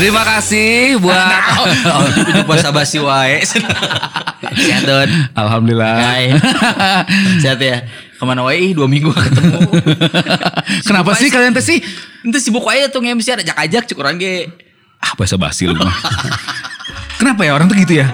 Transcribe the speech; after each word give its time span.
Terima 0.00 0.24
kasih 0.24 0.96
buat 0.96 1.28
Ujuk 2.32 2.48
bahasa 2.48 2.72
basi 2.72 2.96
wae. 2.96 3.44
Sehat 4.64 4.88
Don. 4.88 5.08
Alhamdulillah. 5.36 5.92
Hai. 6.00 6.32
Sehat 7.44 7.60
ya. 7.60 7.84
Ke 8.16 8.24
mana 8.24 8.40
wae 8.40 8.72
dua 8.72 8.88
minggu 8.88 9.12
ketemu. 9.12 9.60
Kenapa 10.88 11.12
sih 11.20 11.28
kalian 11.28 11.52
teh 11.52 11.60
sih? 11.60 11.84
Itu 12.24 12.38
sibuk 12.40 12.64
wae 12.64 12.88
tuh 12.88 13.04
nge-MC 13.04 13.28
ada 13.28 13.44
ajak-ajak 13.44 13.92
cukuran 13.92 14.16
ge. 14.16 14.48
Ah 15.04 15.12
bahasa 15.20 15.36
basi 15.36 15.68
lu 15.68 15.76
mah. 15.76 15.92
Kenapa 17.20 17.44
ya 17.44 17.52
orang 17.52 17.68
tuh 17.68 17.76
gitu 17.76 18.00
ya? 18.00 18.08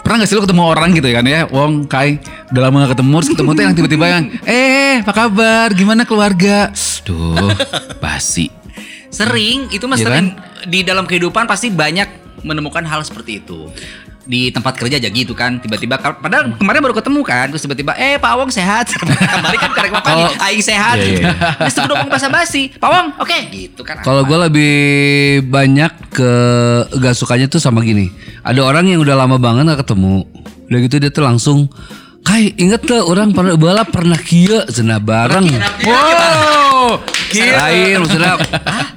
Pernah 0.00 0.24
gak 0.24 0.28
sih 0.32 0.40
lu 0.40 0.44
ketemu 0.48 0.62
orang 0.64 0.88
gitu 0.96 1.08
kan 1.12 1.24
ya 1.24 1.48
Wong, 1.48 1.88
Kai 1.88 2.20
Udah 2.52 2.68
lama 2.68 2.84
gak 2.84 2.92
ketemu 2.92 3.16
Terus 3.24 3.30
ketemu 3.32 3.50
tuh 3.56 3.62
yang 3.64 3.72
tiba-tiba 3.72 4.04
yang 4.04 4.24
Eh 4.44 5.00
apa 5.00 5.12
kabar 5.16 5.72
Gimana 5.72 6.04
keluarga 6.04 6.68
Duh 7.08 7.56
Basi 8.04 8.63
Sering, 9.14 9.70
itu 9.70 9.86
mah 9.86 9.94
Iya 9.94 10.06
sering 10.10 10.26
di 10.66 10.80
dalam 10.82 11.04
kehidupan 11.04 11.46
pasti 11.46 11.70
banyak 11.70 12.42
menemukan 12.44 12.84
hal 12.84 13.00
seperti 13.06 13.40
itu. 13.40 13.70
Di 14.24 14.48
tempat 14.48 14.80
kerja 14.80 14.96
aja 14.96 15.12
gitu 15.12 15.36
kan, 15.36 15.60
tiba-tiba 15.60 16.00
padahal 16.00 16.56
kemarin 16.56 16.80
baru 16.80 16.96
ketemu 16.96 17.20
kan, 17.20 17.52
terus 17.52 17.60
tiba-tiba 17.60 17.92
eh 17.92 18.16
Pak 18.16 18.32
Wong 18.40 18.48
sehat. 18.48 18.88
Kemarin 19.36 19.58
kan 19.60 19.72
karek 19.76 19.92
apa 20.00 20.10
nih, 20.16 20.32
aing 20.48 20.64
sehat. 20.64 20.96
Iya, 20.96 21.04
gitu. 21.04 21.20
iya. 21.28 21.32
Terus 21.68 21.76
udah 21.84 21.94
ngomong 22.00 22.12
bahasa 22.16 22.28
basi. 22.32 22.72
Pak 22.72 22.88
Wong, 22.88 23.06
oke 23.20 23.36
gitu 23.52 23.84
kan. 23.84 24.00
Kalau 24.00 24.24
gue 24.24 24.38
lebih 24.48 24.74
banyak 25.44 25.92
ke 26.08 26.32
gak 27.04 27.12
sukanya 27.12 27.52
tuh 27.52 27.60
sama 27.60 27.84
gini. 27.84 28.08
Ada 28.40 28.64
orang 28.64 28.88
yang 28.88 29.04
udah 29.04 29.12
lama 29.12 29.36
banget 29.36 29.76
gak 29.76 29.84
ketemu. 29.84 30.24
Udah 30.72 30.78
gitu 30.80 30.96
dia 30.96 31.12
tuh 31.12 31.24
langsung 31.28 31.68
Kai 32.24 32.56
inget 32.56 32.82
tuh 32.88 33.04
orang 33.04 33.36
pernah 33.36 33.54
bala 33.54 33.84
pernah 33.84 34.16
kia 34.16 34.64
cenah 34.64 34.98
bareng. 34.98 35.44
Wow 35.84 37.04
Lain 37.34 37.94
maksudnya 38.00 38.40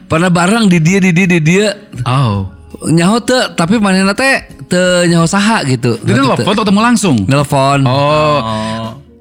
pernah 0.07 0.31
bareng 0.31 0.71
di 0.71 0.79
dia 0.79 1.03
di 1.03 1.11
dia 1.11 1.27
di 1.27 1.39
dia. 1.43 1.67
Oh 2.07 2.47
Nyaho 2.87 3.19
tuh 3.19 3.51
tapi 3.57 3.81
mana 3.83 4.15
teh 4.15 4.47
teu 4.71 5.03
nyaho 5.07 5.27
saha 5.27 5.67
gitu. 5.67 5.99
Dia 6.07 6.15
Ngerti 6.15 6.23
nelfon 6.23 6.43
teu? 6.45 6.53
atau 6.55 6.63
ketemu 6.63 6.81
langsung 6.83 7.15
Nelfon. 7.25 7.79
Oh 7.87 8.39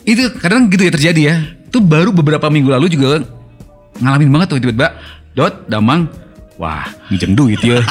Itu 0.07 0.31
kadang 0.39 0.71
gitu 0.71 0.87
ya 0.87 0.93
terjadi 0.93 1.23
ya 1.23 1.37
Itu 1.67 1.83
baru 1.83 2.15
beberapa 2.15 2.47
minggu 2.47 2.71
lalu 2.71 2.87
juga 2.93 3.23
Ngalamin 3.99 4.29
banget 4.29 4.47
tuh 4.55 4.59
tiba-tiba 4.61 4.95
Dot, 5.35 5.67
Damang 5.67 6.26
Wah, 6.57 6.89
ngijem 7.13 7.37
duit 7.37 7.61
ya 7.61 7.85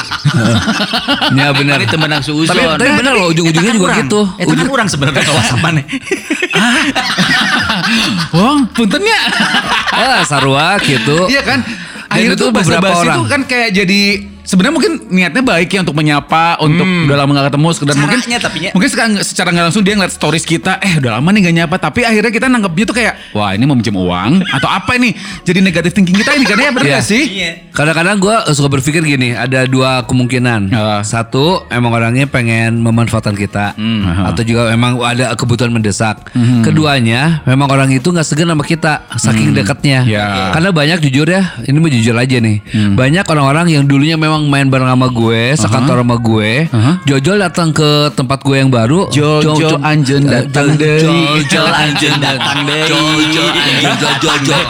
Ya 1.38 1.54
benar. 1.54 1.78
Ini 1.78 1.86
temenang 1.86 2.26
suuzon. 2.26 2.50
Tapi, 2.50 2.66
tapi 2.82 2.92
benar 2.98 3.14
loh 3.14 3.30
ujung-ujungnya 3.30 3.74
juga 3.78 3.94
gitu. 4.02 4.22
Itu 4.42 4.54
kan 4.58 4.68
orang 4.74 4.88
sebenarnya 4.90 5.22
kalau 5.22 5.38
whatsappan 5.40 5.74
Wong, 8.36 8.58
puntennya 8.74 9.20
Ah, 9.94 10.26
sarua 10.26 10.82
gitu. 10.82 11.30
Iya 11.30 11.46
kan? 11.46 11.60
Akhirnya 12.10 12.34
itu 12.34 12.42
tuh 12.42 12.50
beberapa 12.50 12.90
orang. 12.90 13.18
tuh 13.22 13.26
kan 13.30 13.42
kayak 13.46 13.70
jadi 13.74 14.02
sebenarnya 14.46 14.74
mungkin 14.74 14.94
niatnya 15.10 15.42
baik 15.42 15.70
ya 15.70 15.80
untuk 15.82 15.94
menyapa, 15.94 16.62
untuk 16.62 16.86
udah 16.86 17.18
lama 17.18 17.32
gak 17.34 17.46
ketemu 17.50 17.68
sekedar 17.74 17.96
mungkin 17.96 18.20
Caranya 18.22 18.40
tapinya. 18.40 18.70
mungkin 18.72 18.90
sekarang 18.90 19.12
secara 19.20 19.50
nggak 19.50 19.66
langsung 19.68 19.84
dia 19.84 19.94
ngeliat 19.94 20.14
stories 20.14 20.46
kita, 20.46 20.78
eh 20.80 20.94
udah 20.98 21.18
lama 21.18 21.30
nih 21.30 21.42
gak 21.44 21.56
nyapa, 21.56 21.76
tapi 21.78 22.02
akhirnya 22.02 22.30
kita 22.30 22.46
nanggapnya 22.46 22.86
tuh 22.86 22.96
kayak 22.96 23.14
wah 23.34 23.52
ini 23.52 23.64
mau 23.64 23.74
minjem 23.74 23.94
uang 23.94 24.32
atau 24.48 24.70
apa 24.70 24.96
ini? 24.96 25.12
Jadi 25.42 25.60
negatif 25.60 25.92
thinking 25.92 26.16
kita 26.16 26.32
ini 26.34 26.46
kan 26.46 26.58
ya 26.58 26.70
bener 26.70 26.86
Iya. 26.86 26.96
gak 26.96 27.06
sih? 27.06 27.24
Kadang-kadang 27.72 28.18
gue 28.18 28.36
suka 28.54 28.70
berpikir 28.70 29.02
gini, 29.02 29.34
ada 29.34 29.66
dua 29.66 30.06
kemungkinan. 30.06 30.62
Ah. 30.72 31.02
Satu, 31.02 31.66
emang 31.68 31.92
orangnya 31.92 32.24
pengen 32.26 32.80
memanfaatkan 32.80 33.36
kita, 33.36 33.76
atau 34.24 34.42
juga 34.42 34.70
memang 34.70 35.02
ada 35.02 35.34
kebutuhan 35.34 35.72
mendesak. 35.72 36.30
Keduanya, 36.62 37.42
memang 37.44 37.68
orang 37.68 37.90
itu 37.92 38.10
nggak 38.10 38.24
segan 38.24 38.48
sama 38.48 38.64
kita, 38.64 39.04
saking 39.16 39.52
dekatnya. 39.52 40.04
Ya. 40.06 40.52
Karena 40.52 40.70
banyak 40.72 41.04
jujur 41.04 41.28
ya, 41.28 41.56
ini 41.66 41.78
mau 41.78 41.90
jujur 41.90 42.16
aja 42.16 42.38
nih, 42.38 42.62
banyak 42.96 43.26
orang-orang 43.26 43.72
yang 43.72 43.84
dulunya 43.84 44.16
memang 44.16 44.35
main 44.42 44.68
bareng 44.68 44.88
sama 44.88 45.08
gue, 45.08 45.56
sekantor 45.56 46.02
sama 46.02 46.18
gue, 46.18 46.52
Jojol 47.06 47.38
datang 47.40 47.70
ke 47.70 47.90
tempat 48.12 48.40
gue 48.42 48.56
yang 48.58 48.68
baru, 48.68 49.08
Jojo 49.10 49.56
Jo- 49.56 49.72
Jo- 49.72 49.82
Anjen 49.82 50.24
datang 50.26 50.74
Jo- 50.74 50.78
deui. 50.78 51.24
Jojol 51.42 51.72
Anjen 51.72 52.16
datang 52.18 52.60
deui. 52.64 53.24
Jojol 53.32 53.50
Anjen 53.54 54.16
Jojol. 54.20 54.66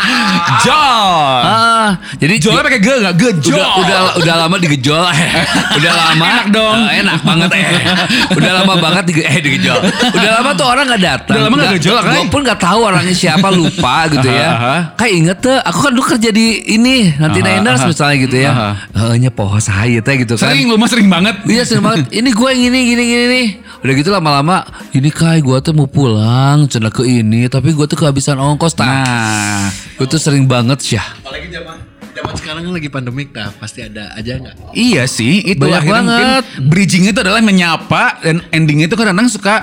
Jol. 0.64 1.40
Ah, 1.42 1.90
jadi 2.16 2.34
Jolnya 2.36 2.62
pakai 2.62 2.80
ge 2.80 2.94
nggak? 3.00 3.14
Gejol. 3.16 3.56
udah 3.56 3.68
udah 3.80 4.00
udah 4.20 4.34
lama 4.36 4.56
digejol 4.56 5.02
udah 5.78 5.92
lama 5.92 6.24
Enak 6.26 6.46
dong. 6.50 6.78
Eh, 6.86 7.00
enak 7.00 7.20
banget 7.22 7.50
eh 7.52 7.64
udah 8.38 8.52
lama 8.56 8.74
banget 8.76 9.02
dige, 9.06 9.22
eh 9.22 9.38
digejol 9.38 9.78
udah 10.10 10.30
lama 10.36 10.50
tuh 10.52 10.66
orang 10.66 10.84
nggak 10.86 11.02
datang 11.02 11.34
Udah 11.34 11.42
lama 11.46 11.54
nggak 11.56 11.74
gejol, 11.78 11.98
Kai? 11.98 12.12
gue 12.12 12.22
pun 12.28 12.40
nggak 12.42 12.60
tahu 12.60 12.80
orangnya 12.82 13.14
siapa 13.14 13.48
lupa 13.50 13.94
gitu 14.08 14.28
ya 14.28 14.50
kayak 14.94 15.12
inget 15.14 15.38
tuh 15.38 15.56
aku 15.56 15.78
kan 15.80 15.90
dulu 15.90 16.04
kerja 16.06 16.30
di 16.30 16.46
ini 16.70 17.14
nanti 17.14 17.40
Niners 17.40 17.82
misalnya 17.84 18.16
gitu 18.18 18.36
ya 18.36 18.50
Aha. 18.50 18.70
Eh, 19.10 19.14
nya 19.18 19.30
poho 19.30 19.56
saya 19.58 19.98
teh 20.00 20.14
gitu 20.16 20.34
kan 20.34 20.50
Sering 20.50 20.66
lu 20.66 20.76
mah 20.76 20.88
sering 20.88 21.06
banget. 21.06 21.36
Iya 21.44 21.62
sering 21.62 21.80
banget. 21.80 22.10
Ini 22.10 22.30
gue 22.30 22.48
yang 22.50 22.62
ini 22.64 22.80
gini 22.86 23.02
gini 23.04 23.24
nih. 23.28 23.46
Udah 23.80 23.94
gitu 23.94 24.10
lama-lama. 24.10 24.60
Ini 24.90 25.08
kai 25.08 25.40
gue 25.40 25.56
tuh 25.60 25.72
mau 25.72 25.84
pulang. 25.84 26.68
Cina 26.68 26.88
ke 26.88 27.00
ini. 27.02 27.48
Tapi 27.48 27.72
gue 27.72 27.86
tuh 27.86 27.96
kehabisan 27.96 28.36
ongkos. 28.36 28.76
Nah, 28.76 29.72
Gue 29.96 30.04
tuh 30.04 30.16
sering 30.16 30.44
banget 30.44 30.80
sih. 30.80 31.00
Apalagi 31.00 31.48
zaman 31.48 31.76
zaman 32.10 32.34
sekarang 32.36 32.60
kan 32.62 32.72
lagi 32.72 32.88
pandemik 32.88 33.28
dah 33.30 33.48
pasti 33.56 33.80
ada 33.80 34.12
aja 34.12 34.36
nggak? 34.36 34.74
Iya 34.74 35.06
sih, 35.06 35.40
itu 35.46 35.62
Banyak 35.62 35.78
akhirnya 35.78 36.02
mungkin 36.02 36.26
banget. 36.28 36.44
bridging 36.66 37.04
itu 37.06 37.16
adalah 37.16 37.40
menyapa 37.40 38.20
dan 38.20 38.44
endingnya 38.50 38.84
itu 38.84 38.96
kadang-kadang 38.98 39.30
suka 39.30 39.56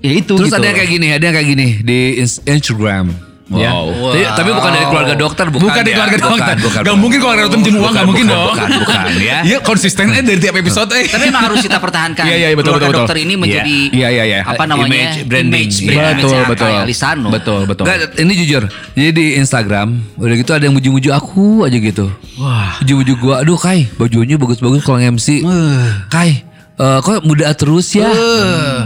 ya 0.00 0.10
itu 0.10 0.34
Terus 0.34 0.48
gitu. 0.48 0.56
ada 0.56 0.66
yang 0.66 0.76
kayak 0.76 0.90
gini, 0.90 1.06
ada 1.12 1.20
yang 1.22 1.34
kayak 1.36 1.48
gini 1.48 1.68
di 1.84 1.98
ins- 2.18 2.40
Instagram. 3.50 3.58
Ya. 3.58 3.70
Wow. 3.74 4.14
Tapi, 4.14 4.22
tapi 4.30 4.50
bukan 4.54 4.70
dari 4.70 4.86
keluarga 4.86 5.14
dokter, 5.18 5.46
bukan. 5.50 5.62
Bukan 5.66 5.80
dari 5.82 5.90
ya. 5.90 5.96
keluarga 5.98 6.16
Bukan, 6.16 6.30
dokter. 6.30 6.54
bukan, 6.62 6.70
Gak 6.70 6.84
bukan. 6.86 7.00
mungkin 7.02 7.18
keluarga 7.18 7.42
dokter 7.42 7.58
minjem 7.58 7.74
uang, 7.74 7.92
gak 7.92 8.06
mungkin 8.06 8.26
bukan, 8.26 8.38
dong. 8.38 8.54
Bukan, 8.54 8.68
bukan, 8.78 9.04
ya. 9.18 9.38
Iya 9.50 9.58
konsisten 9.60 10.04
aja 10.10 10.22
dari 10.22 10.38
tiap 10.38 10.54
episode 10.54 10.90
eh. 10.94 11.06
Tapi 11.10 11.24
memang 11.26 11.42
harus 11.50 11.58
kita 11.58 11.78
pertahankan. 11.82 12.24
Iya, 12.26 12.36
iya, 12.36 12.48
iya, 12.52 12.56
betul, 12.56 12.70
Keluarga 12.70 12.86
betul, 12.86 12.94
betul. 12.94 13.06
dokter 13.10 13.18
ini 13.18 13.34
menjadi 13.34 13.78
Iya, 13.90 14.08
iya, 14.14 14.24
iya. 14.24 14.38
apa 14.46 14.64
namanya? 14.64 14.86
Image, 14.86 15.16
branding. 15.26 15.66
Image, 15.66 15.76
Iya. 15.80 15.90
brand, 15.90 16.16
Betul, 16.20 16.30
image 16.30 16.50
betul. 16.54 16.70
Lisano. 16.86 17.28
Betul, 17.30 17.60
betul. 17.66 17.84
Enggak, 17.86 17.98
ini 18.18 18.32
jujur. 18.38 18.62
Jadi 18.94 19.10
di 19.10 19.26
Instagram, 19.34 19.88
udah 20.14 20.34
gitu 20.38 20.50
ada 20.54 20.62
yang 20.62 20.74
muji-muji 20.76 21.08
aku 21.10 21.66
aja 21.66 21.74
gitu. 21.74 22.06
Wah. 22.38 22.78
Muji-muji 22.84 23.12
gua, 23.18 23.42
aduh 23.42 23.58
Kai, 23.58 23.90
bajunya 23.98 24.38
bagus-bagus 24.38 24.86
kalau 24.86 25.02
MC. 25.02 25.42
Kai, 26.06 26.46
eh, 26.76 26.98
kok 27.02 27.24
muda 27.26 27.50
terus 27.52 27.90
ya? 27.92 28.06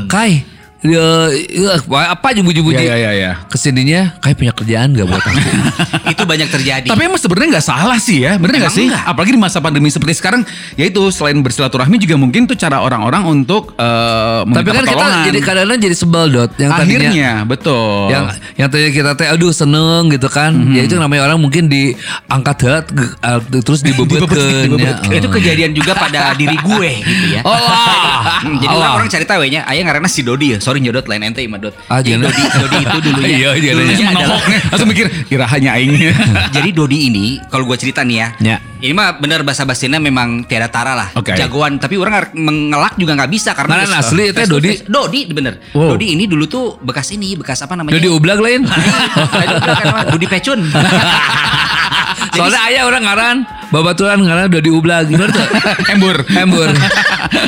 Kai, 0.08 0.42
ya, 0.84 1.06
ya, 1.48 1.70
apa 2.06 2.26
aja 2.30 2.40
muji-muji. 2.40 2.76
Iya, 2.78 2.94
iya, 2.94 3.10
iya. 3.10 3.30
Ke 3.44 3.56
sininya, 3.56 4.14
Kai 4.18 4.32
punya 4.32 4.52
kerjaan 4.52 4.92
gak 4.92 5.06
buat 5.06 5.18
aku? 5.18 5.40
Itu 6.12 6.22
banyak 6.22 6.48
terjadi. 6.48 6.86
Tapi 6.86 7.00
emang 7.02 7.16
sebenarnya 7.16 7.56
nggak 7.56 7.66
salah 7.66 7.96
sih 7.96 8.20
ya, 8.20 8.36
bener 8.36 8.60
nggak 8.60 8.70
sih? 8.70 8.86
enggak. 8.86 9.02
Apalagi 9.04 9.32
di 9.32 9.40
masa 9.40 9.58
pandemi 9.58 9.88
seperti 9.88 10.14
sekarang, 10.14 10.44
yaitu 10.74 11.00
selain 11.08 11.36
bersilaturahmi 11.36 11.96
juga 11.96 12.14
mungkin 12.14 12.44
tuh 12.44 12.54
cara 12.54 12.78
orang-orang 12.78 13.24
untuk 13.24 13.72
eh, 13.74 14.40
Tapi 14.44 14.68
kan 14.70 14.84
kita 14.84 15.06
jadi 15.26 15.38
kadang-kadang 15.40 15.80
jadi 15.80 15.96
sebel 15.96 16.24
dot. 16.28 16.50
Yang 16.54 16.70
tadinya 16.70 16.84
akhirnya 17.00 17.30
betul. 17.44 18.06
yang 18.08 18.24
yang 18.54 18.68
tadinya 18.68 18.92
kita 18.92 19.10
teh 19.14 19.26
aduh 19.26 19.50
seneng 19.50 20.08
gitu 20.08 20.28
kan 20.28 20.52
Mhm. 20.54 20.74
ya 20.74 20.82
itu 20.82 20.94
namanya 20.94 21.24
orang 21.24 21.38
mungkin 21.38 21.66
diangkat 21.66 22.56
ge- 22.86 23.14
eh, 23.16 23.40
terus 23.60 23.80
dibebet 23.86 24.20
ke 24.24 24.44
itu 25.10 25.28
kejadian 25.30 25.72
juga 25.72 25.94
pada 25.94 26.34
diri 26.34 26.54
gue 26.54 26.90
gitu 27.00 27.26
ya. 27.32 27.40
Oh 28.44 28.50
jadi 28.54 28.66
Allah. 28.66 28.78
orang, 28.78 28.92
orang 28.98 29.08
cari 29.08 29.24
tahu 29.24 29.40
ya, 29.46 29.62
ayah 29.64 29.82
ngaranna 29.82 30.06
si 30.06 30.20
Dodi 30.20 30.54
ya. 30.54 30.58
Sorry 30.74 30.82
nyodot 30.82 31.06
lain 31.06 31.22
ente 31.22 31.38
imah 31.38 31.62
dot. 31.62 31.74
Ah, 31.86 32.02
Jadi. 32.02 32.18
Dodi, 32.18 32.34
Dodi 32.50 32.76
itu 32.82 32.98
dulunya. 32.98 33.30
Iya, 33.44 33.50
iya, 33.54 33.72
dulunya 33.78 33.94
iya. 33.94 34.10
adalah 34.10 34.42
langsung 34.42 34.88
mikir 34.90 35.06
kira 35.30 35.46
hanya 35.46 35.78
aing. 35.78 35.94
Jadi 36.58 36.68
Dodi 36.82 36.98
ini 37.06 37.38
kalau 37.46 37.62
gue 37.62 37.78
cerita 37.78 38.02
nih 38.02 38.16
ya, 38.18 38.28
Ya. 38.42 38.56
ini 38.82 38.90
mah 38.90 39.14
bener 39.14 39.46
bahasa 39.46 39.62
basinya 39.62 40.02
memang 40.02 40.42
tiada 40.42 40.66
tara 40.66 40.98
lah, 40.98 41.14
Oke. 41.14 41.30
jagoan. 41.30 41.78
Tapi 41.78 41.94
orang 41.94 42.34
mengelak 42.34 42.98
juga 42.98 43.14
nggak 43.14 43.30
bisa 43.30 43.54
karena 43.54 43.86
Mana 43.86 44.02
asli 44.02 44.26
itu 44.26 44.34
terus- 44.34 44.50
Dodi? 44.50 44.70
Dodi 44.82 45.20
bener. 45.30 45.62
Wow. 45.70 45.94
Dodi 45.94 46.10
ini 46.10 46.26
dulu 46.26 46.50
tuh 46.50 46.74
bekas 46.82 47.14
ini, 47.14 47.38
bekas 47.38 47.62
apa 47.62 47.78
namanya? 47.78 47.94
Dodi 47.94 48.10
ublag 48.10 48.42
lain 48.42 48.66
Dodi 48.66 48.90
kan. 49.78 50.10
Dodi 50.10 50.26
Pecun. 50.26 50.58
soalnya 52.34 52.66
ayah 52.66 52.82
orang 52.82 53.02
ngaran 53.06 53.36
babaturan 53.70 54.18
ngaran 54.18 54.50
Dodi 54.50 54.66
ublag 54.66 55.06
gimana 55.06 55.30
tuh 55.30 55.46
Embur. 55.86 56.18
embur 56.26 56.66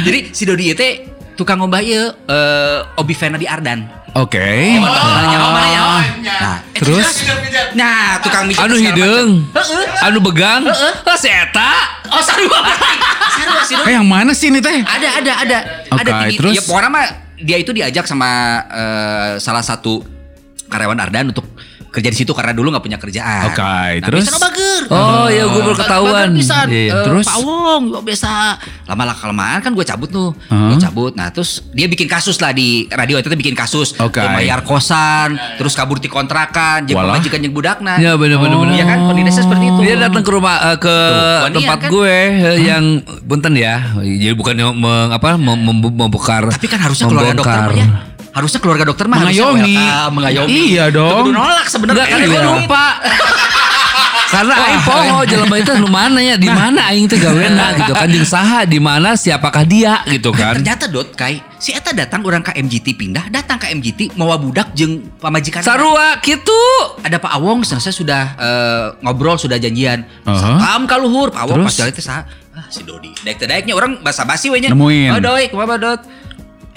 Jadi 0.07 0.31
si 0.31 0.47
Dodi 0.47 0.71
itu 0.71 1.16
tukang 1.37 1.61
ngomba 1.61 1.79
ieu 1.79 2.11
eh 2.27 2.79
Obi 2.97 3.13
Fena 3.13 3.37
di 3.37 3.45
Ardan. 3.45 3.85
Oke. 4.17 4.41
Nanya 4.81 5.39
mana 5.39 5.63
ya? 5.69 5.83
Nah, 6.41 6.57
Terus 6.73 7.05
nah 7.77 8.17
tukang 8.21 8.49
mijit 8.49 8.61
anu 8.61 8.77
hidung 8.77 9.45
anu 10.01 10.19
begang 10.21 10.65
ah 10.69 11.17
si 11.17 11.29
eta 11.29 11.73
Oh, 12.07 12.23
sarua. 12.23 12.61
Sarua 13.33 13.61
si 13.65 13.73
Dodi. 13.75 13.85
kayak 13.85 13.97
yang 14.01 14.09
mana 14.09 14.33
sih 14.33 14.49
ini 14.49 14.63
teh? 14.63 14.79
Ada, 14.81 15.09
ada, 15.21 15.33
ada. 15.43 15.59
Tinggi. 15.91 16.37
terus? 16.39 16.55
Ya, 16.55 16.63
pokoknya 16.65 16.89
mah 16.89 17.05
dia 17.37 17.57
itu 17.59 17.75
diajak 17.75 18.07
sama 18.07 18.29
eh, 18.71 19.33
salah 19.37 19.61
satu 19.61 20.01
karyawan 20.71 20.97
Ardan 20.97 21.35
untuk 21.35 21.45
kerja 21.89 22.09
di 22.09 22.17
situ 22.17 22.31
karena 22.31 22.53
dulu 22.53 22.71
nggak 22.71 22.83
punya 22.83 22.97
kerjaan. 22.97 23.49
Oke, 23.49 23.63
Nah, 23.63 24.05
terus? 24.05 24.25
biasa 24.25 24.39
bager. 24.39 24.83
Oh, 24.89 25.27
iya, 25.27 25.45
gua 25.45 25.61
baru 25.63 25.77
ketahuan. 25.77 26.29
Bisa, 26.31 26.57
Iya, 26.67 26.93
eh, 26.93 27.05
terus? 27.05 27.25
Pak 27.25 27.39
Wong, 27.41 27.83
gua 27.89 28.03
biasa 28.03 28.31
lama-lama 28.85 29.17
kelamaan 29.17 29.59
kan 29.59 29.73
gue 29.73 29.83
cabut 29.83 30.07
tuh, 30.07 30.31
Hmm. 30.47 30.71
gue 30.71 30.79
cabut. 30.79 31.13
Nah 31.13 31.29
terus 31.29 31.65
dia 31.71 31.87
bikin 31.87 32.07
kasus 32.07 32.39
lah 32.39 32.51
di 32.51 32.87
radio 32.89 33.17
itu 33.17 33.27
bikin 33.29 33.53
kasus, 33.53 33.97
Oke. 33.97 34.17
Dia 34.17 34.31
bayar 34.31 34.61
kosan, 34.63 35.35
terus 35.57 35.75
kabur 35.75 35.97
di 35.97 36.07
kontrakan, 36.07 36.85
jadi 36.85 36.95
majikan 36.95 37.41
yang 37.41 37.51
budakna. 37.51 37.99
Ya 37.99 38.15
bener-bener. 38.15 38.57
Oh. 38.57 38.65
Iya 38.67 38.85
kan, 38.85 38.99
kondisinya 39.07 39.43
seperti 39.43 39.65
itu. 39.67 39.81
Dia 39.83 39.97
datang 39.99 40.23
ke 40.23 40.31
rumah 40.31 40.55
eh, 40.65 40.79
ke 40.79 40.97
Tuh, 40.97 41.55
tempat 41.57 41.79
kan? 41.79 41.91
gue 41.91 42.15
eh, 42.47 42.59
yang 42.63 42.85
punten 43.23 43.53
ya. 43.55 43.97
Jadi 43.97 44.35
bukan 44.35 44.55
meng, 44.73 45.11
apa 45.11 45.35
mem, 45.35 45.59
mem- 45.59 45.95
membongkar. 45.97 46.47
Tapi 46.49 46.67
kan 46.67 46.79
harusnya 46.79 47.07
keluarga 47.07 47.35
dokter 47.35 47.73
ya. 47.75 47.87
Harusnya 48.37 48.61
keluarga 48.61 48.85
dokter 48.85 49.09
mah 49.09 49.17
Mengayomi. 49.19 49.73
welcome, 49.75 50.13
mengayomi. 50.13 50.53
Iya 50.69 50.85
dong. 50.93 51.25
Kudu 51.25 51.33
nolak 51.33 51.67
sebenarnya. 51.67 52.05
Kan 52.05 52.19
Iya. 52.19 52.29
gue 52.29 52.43
lupa. 52.45 52.85
Karena 54.27 54.59
aing 54.59 54.83
poho 54.83 55.19
jelema 55.23 55.55
itu 55.55 55.73
nu 55.73 55.87
mana 55.87 56.19
ya? 56.19 56.35
Di 56.35 56.51
mana 56.51 56.91
aing 56.91 57.07
teh 57.07 57.15
gawena 57.15 57.73
gitu 57.73 57.95
kan 57.95 58.11
jeung 58.11 58.27
saha 58.35 58.67
di 58.67 58.77
mana 58.77 59.15
siapakah 59.15 59.63
dia 59.63 60.03
gitu 60.05 60.35
kan. 60.35 60.59
Ternyata 60.59 60.91
dot 60.91 61.15
kai 61.15 61.39
si 61.57 61.71
eta 61.71 61.95
datang 61.95 62.21
orang 62.21 62.43
ke 62.43 62.51
MGT 62.53 62.87
pindah 62.93 63.31
datang 63.31 63.57
ke 63.57 63.71
MGT 63.71 64.19
mau 64.19 64.35
budak 64.35 64.75
jeung 64.75 65.15
pamajikan 65.17 65.63
Sarua 65.63 66.19
gitu. 66.21 66.59
ada 67.01 67.17
Pak 67.17 67.33
Awong 67.33 67.63
selesai 67.63 67.95
sudah 67.95 68.23
eh, 68.37 68.87
ngobrol 69.01 69.39
sudah 69.39 69.57
janjian 69.57 70.03
Aha. 70.23 70.37
salam 70.59 70.85
ka 70.85 70.99
luhur 70.99 71.31
Pak 71.31 71.47
Awong 71.47 71.63
pas 71.63 71.73
jalan 71.73 71.95
teh 71.95 72.03
saha 72.03 72.27
ah 72.53 72.67
si 72.67 72.83
Dodi 72.83 73.15
daek 73.17 73.37
teh 73.37 73.47
daeknya 73.47 73.73
orang 73.73 74.03
basa-basi 74.03 74.51
we 74.51 74.59
nya 74.59 74.69
Nemuin. 74.69 75.13
oh 75.13 75.21
doi 75.23 75.49
kumaha 75.49 75.79
dot 75.79 76.01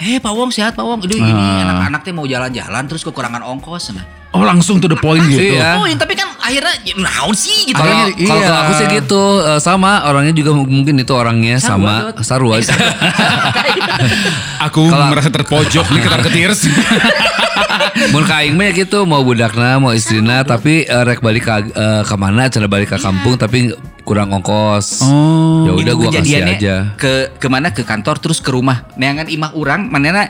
eh 0.00 0.16
Pak 0.16 0.32
Awong 0.32 0.50
sehat 0.50 0.72
Pak 0.72 0.82
Awong 0.82 1.04
Aduh 1.04 1.12
ini 1.12 1.28
Ah. 1.28 1.68
anak-anak 1.68 2.00
teh 2.02 2.12
mau 2.12 2.24
jalan-jalan 2.24 2.82
terus 2.88 3.04
kekurangan 3.04 3.44
ongkos 3.44 3.92
nah. 3.92 4.04
Oh 4.30 4.46
langsung 4.46 4.78
to 4.78 4.86
the 4.86 4.94
point 4.94 5.26
gitu. 5.26 5.58
Iya. 5.58 5.74
Oh, 5.76 5.90
tapi 5.98 6.14
kan 6.14 6.30
akhirnya 6.50 6.74
ya, 6.82 6.94
naon 6.98 7.34
sih 7.38 7.70
gitu. 7.70 7.78
Kalau 7.78 8.10
iya. 8.18 8.26
kalau 8.26 8.58
aku 8.66 8.72
sih 8.74 8.86
gitu 8.90 9.22
eh, 9.46 9.60
sama 9.62 10.02
orangnya 10.10 10.34
juga 10.34 10.50
mungkin 10.58 10.98
itu 10.98 11.12
orangnya 11.14 11.62
sama 11.62 12.10
Sarua, 12.26 12.58
Sarua. 12.58 12.90
Aku 14.66 14.90
Kalau- 14.90 15.08
merasa 15.14 15.30
terpojok 15.30 15.86
nih 15.94 16.00
ketar 16.02 16.20
ketirs. 16.26 16.60
Mun 18.12 18.24
ka 18.26 18.42
aing 18.42 18.56
mah 18.56 18.70
ya 18.70 18.86
gitu 18.86 19.04
mau 19.04 19.20
budakna 19.22 19.76
mau 19.78 19.94
istrina 19.94 20.42
tapi 20.42 20.84
eh, 20.84 21.02
rek 21.06 21.22
balik 21.22 21.46
ke 21.46 21.54
eh, 21.70 22.02
ke 22.02 22.16
mana 22.18 22.50
cara 22.50 22.66
balik 22.66 22.90
ke 22.90 22.98
kampung 22.98 23.38
tapi 23.38 23.70
kurang 24.02 24.34
ongkos. 24.34 25.06
Oh. 25.06 25.70
Ya 25.70 25.72
udah 25.78 25.92
gua 25.94 26.10
kasih 26.10 26.42
aja. 26.42 26.76
Ke 26.98 27.30
ke 27.38 27.46
mana 27.46 27.70
ke 27.70 27.86
kantor 27.86 28.18
terus 28.18 28.42
ke 28.42 28.50
rumah. 28.50 28.90
Neangan 28.98 29.30
imah 29.30 29.54
orang, 29.54 29.86
manena 29.86 30.26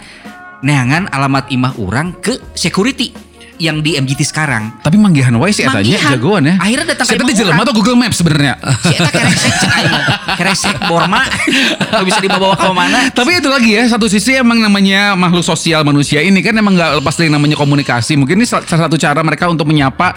neangan 0.60 1.08
alamat 1.08 1.48
imah 1.48 1.72
orang 1.80 2.12
ke 2.20 2.36
security 2.52 3.29
yang 3.60 3.84
di 3.84 4.00
MGT 4.00 4.24
sekarang. 4.24 4.80
Tapi 4.80 4.96
manggihan 4.96 5.36
wae 5.36 5.52
sih 5.52 5.68
etanya 5.68 6.16
jagoan 6.16 6.48
ya. 6.48 6.54
Akhirnya 6.56 6.96
datang 6.96 7.04
ke 7.04 7.12
Saya 7.12 7.20
tadi 7.20 7.32
jelema 7.36 7.60
tuh 7.68 7.76
Google 7.76 8.00
Maps 8.00 8.16
sebenarnya. 8.16 8.56
Si 8.80 8.96
eta 8.96 9.10
keresek 9.12 9.52
cek 9.52 9.70
aing. 9.76 9.94
Keresek 10.40 10.76
borma. 10.88 11.28
Gak 11.92 12.04
bisa 12.08 12.18
dibawa 12.24 12.56
ke 12.56 12.72
mana. 12.72 13.12
Tapi 13.12 13.36
itu 13.36 13.52
lagi 13.52 13.76
ya 13.76 13.84
satu 13.84 14.08
sisi 14.08 14.32
emang 14.40 14.56
namanya 14.64 15.12
makhluk 15.12 15.44
sosial 15.44 15.84
manusia 15.84 16.24
ini 16.24 16.40
kan 16.40 16.56
emang 16.56 16.72
nggak 16.72 17.04
lepas 17.04 17.14
dari 17.20 17.28
namanya 17.28 17.60
komunikasi. 17.60 18.16
Mungkin 18.16 18.40
ini 18.40 18.48
sal- 18.48 18.64
salah 18.64 18.88
satu 18.88 18.96
cara 18.96 19.20
mereka 19.20 19.52
untuk 19.52 19.68
menyapa 19.68 20.16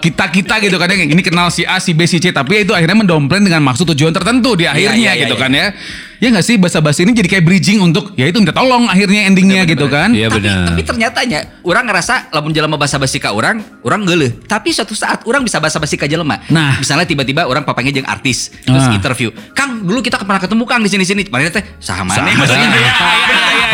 kita 0.00 0.24
kita 0.32 0.54
gitu 0.64 0.80
kan 0.80 0.88
ya. 0.88 1.04
Ini 1.04 1.20
kenal 1.20 1.52
si 1.52 1.68
A, 1.68 1.76
si 1.76 1.92
B, 1.92 2.08
si 2.08 2.16
C. 2.16 2.32
Tapi 2.32 2.64
itu 2.64 2.72
akhirnya 2.72 3.04
mendompleng 3.04 3.44
dengan 3.44 3.60
maksud 3.60 3.84
tujuan 3.92 4.16
tertentu 4.16 4.56
di 4.56 4.64
akhirnya 4.64 4.96
iya, 4.96 5.12
iya, 5.12 5.22
gitu 5.28 5.36
iya. 5.36 5.42
kan 5.44 5.52
ya. 5.52 5.68
Ya 6.16 6.28
nggak 6.28 6.42
sih 6.42 6.56
bahasa-bahasa 6.56 7.00
ini 7.00 7.12
jadi 7.12 7.28
kayak 7.28 7.44
bridging 7.44 7.78
untuk 7.80 8.14
ya 8.14 8.24
itu 8.24 8.36
minta 8.36 8.50
tolong 8.50 8.86
akhirnya 8.86 9.24
endingnya 9.24 9.62
gitu 9.64 9.86
kan. 9.86 10.10
Iya 10.10 10.26
tapi, 10.26 10.40
benar. 10.40 10.66
tapi 10.68 10.82
ternyatanya 10.82 11.38
orang 11.60 11.84
ngerasa 11.84 12.14
lamun 12.30 12.50
jelema 12.50 12.74
basa-basi 12.74 13.16
ka 13.16 13.30
orang, 13.30 13.56
orang 13.80 14.02
geuleuh. 14.02 14.30
Tapi 14.42 14.70
suatu 14.70 14.92
saat 14.92 15.22
orang 15.22 15.42
bisa 15.42 15.58
basa-basi 15.58 15.94
ka 15.94 16.04
jelema. 16.04 16.38
Nah. 16.48 16.76
misalnya 16.76 17.04
tiba-tiba 17.04 17.44
orang 17.44 17.62
papanya 17.62 17.90
jeung 17.90 18.04
artis 18.04 18.50
terus 18.60 18.82
Ah. 18.82 18.92
interview. 18.92 19.28
Kang, 19.52 19.80
dulu 19.80 20.00
kita 20.00 20.16
pernah 20.18 20.38
ketemu 20.38 20.62
Kang 20.64 20.80
di 20.80 20.88
sini-sini. 20.88 21.22
Kemarin 21.24 21.50
teh 21.50 21.64
saha 21.78 22.02
maneh 22.02 22.20
Saha. 22.24 22.36
maksudnya. 22.36 22.68
Iya, 22.68 22.78
iya, 22.78 22.94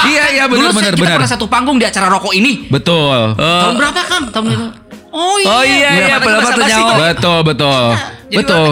Iya 0.04 0.24
iya 0.30 0.44
Dulu 0.50 0.60
benar 0.60 0.72
benar 0.72 0.92
kita 0.92 1.02
benar. 1.02 1.16
pernah 1.18 1.30
satu 1.30 1.46
panggung 1.46 1.76
di 1.76 1.84
acara 1.84 2.06
rokok 2.08 2.32
ini. 2.32 2.68
Betul. 2.68 3.34
Tahun 3.34 3.74
berapa, 3.74 4.00
Kang? 4.04 4.24
Tahun 4.28 4.46
itu. 4.46 4.66
Oh 5.10 5.36
iya. 5.36 5.46
Oh, 5.46 5.62
iya, 5.62 5.76
iya, 5.92 6.16
Padahal 6.16 6.20
pada 6.22 6.36
basa-basi 6.40 6.72
nyawa. 6.72 6.88
kok. 6.88 6.96
Betul 7.10 7.38
betul. 7.44 7.84
Jadi 8.32 8.38
Betul. 8.38 8.64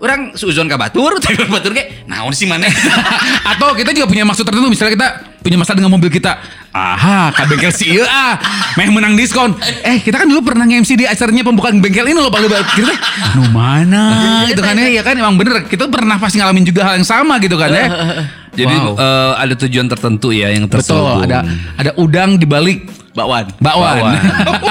Orang 0.00 0.32
suzon 0.34 0.66
ka 0.66 0.80
batur, 0.80 1.16
tegur 1.24 1.46
batur 1.52 1.76
ge, 1.76 2.04
naon 2.08 2.32
sih 2.32 2.48
maneh? 2.48 2.72
Atau 3.54 3.76
kita 3.76 3.92
juga 3.92 4.08
punya 4.08 4.24
maksud 4.24 4.42
tertentu 4.42 4.68
misalnya 4.72 4.92
kita 4.96 5.08
punya 5.40 5.56
masalah 5.60 5.78
dengan 5.80 5.92
mobil 5.92 6.10
kita. 6.12 6.36
Aha, 6.70 7.34
ka 7.34 7.48
bengkel 7.50 7.72
si 7.74 7.90
ieu 7.90 8.04
ah, 8.06 8.38
meh 8.78 8.88
menang 8.92 9.18
diskon. 9.18 9.56
Eh, 9.82 9.98
kita 10.00 10.22
kan 10.22 10.26
dulu 10.28 10.52
pernah 10.52 10.64
nge-MC 10.68 11.00
di 11.00 11.04
acaranya 11.08 11.42
pembukaan 11.42 11.82
bengkel 11.82 12.06
ini 12.06 12.14
loh. 12.14 12.30
Kita 12.30 12.62
teh, 12.62 12.98
nu 13.36 13.42
mana 13.50 14.46
gitu 14.46 14.62
kan 14.62 14.78
ya. 14.78 15.00
Ya 15.00 15.02
kan 15.02 15.18
emang 15.18 15.34
bener 15.34 15.66
kita 15.66 15.90
pernah 15.90 16.16
pasti 16.22 16.38
ngalamin 16.38 16.62
juga 16.62 16.86
hal 16.86 17.02
yang 17.02 17.08
sama 17.08 17.42
gitu 17.42 17.58
kan 17.58 17.70
ya. 17.74 17.86
Jadi 18.50 18.74
Wow. 18.74 18.98
eh, 18.98 19.32
ada 19.38 19.54
tujuan 19.56 19.86
tertentu 19.86 20.28
ya 20.30 20.50
yang 20.50 20.66
Betul, 20.66 20.82
terselubung. 20.82 21.22
ada 21.22 21.38
ada 21.76 21.90
udang 21.94 22.34
di 22.34 22.46
balik 22.46 22.86
Bakwan. 23.10 23.50
bakwan. 23.58 24.14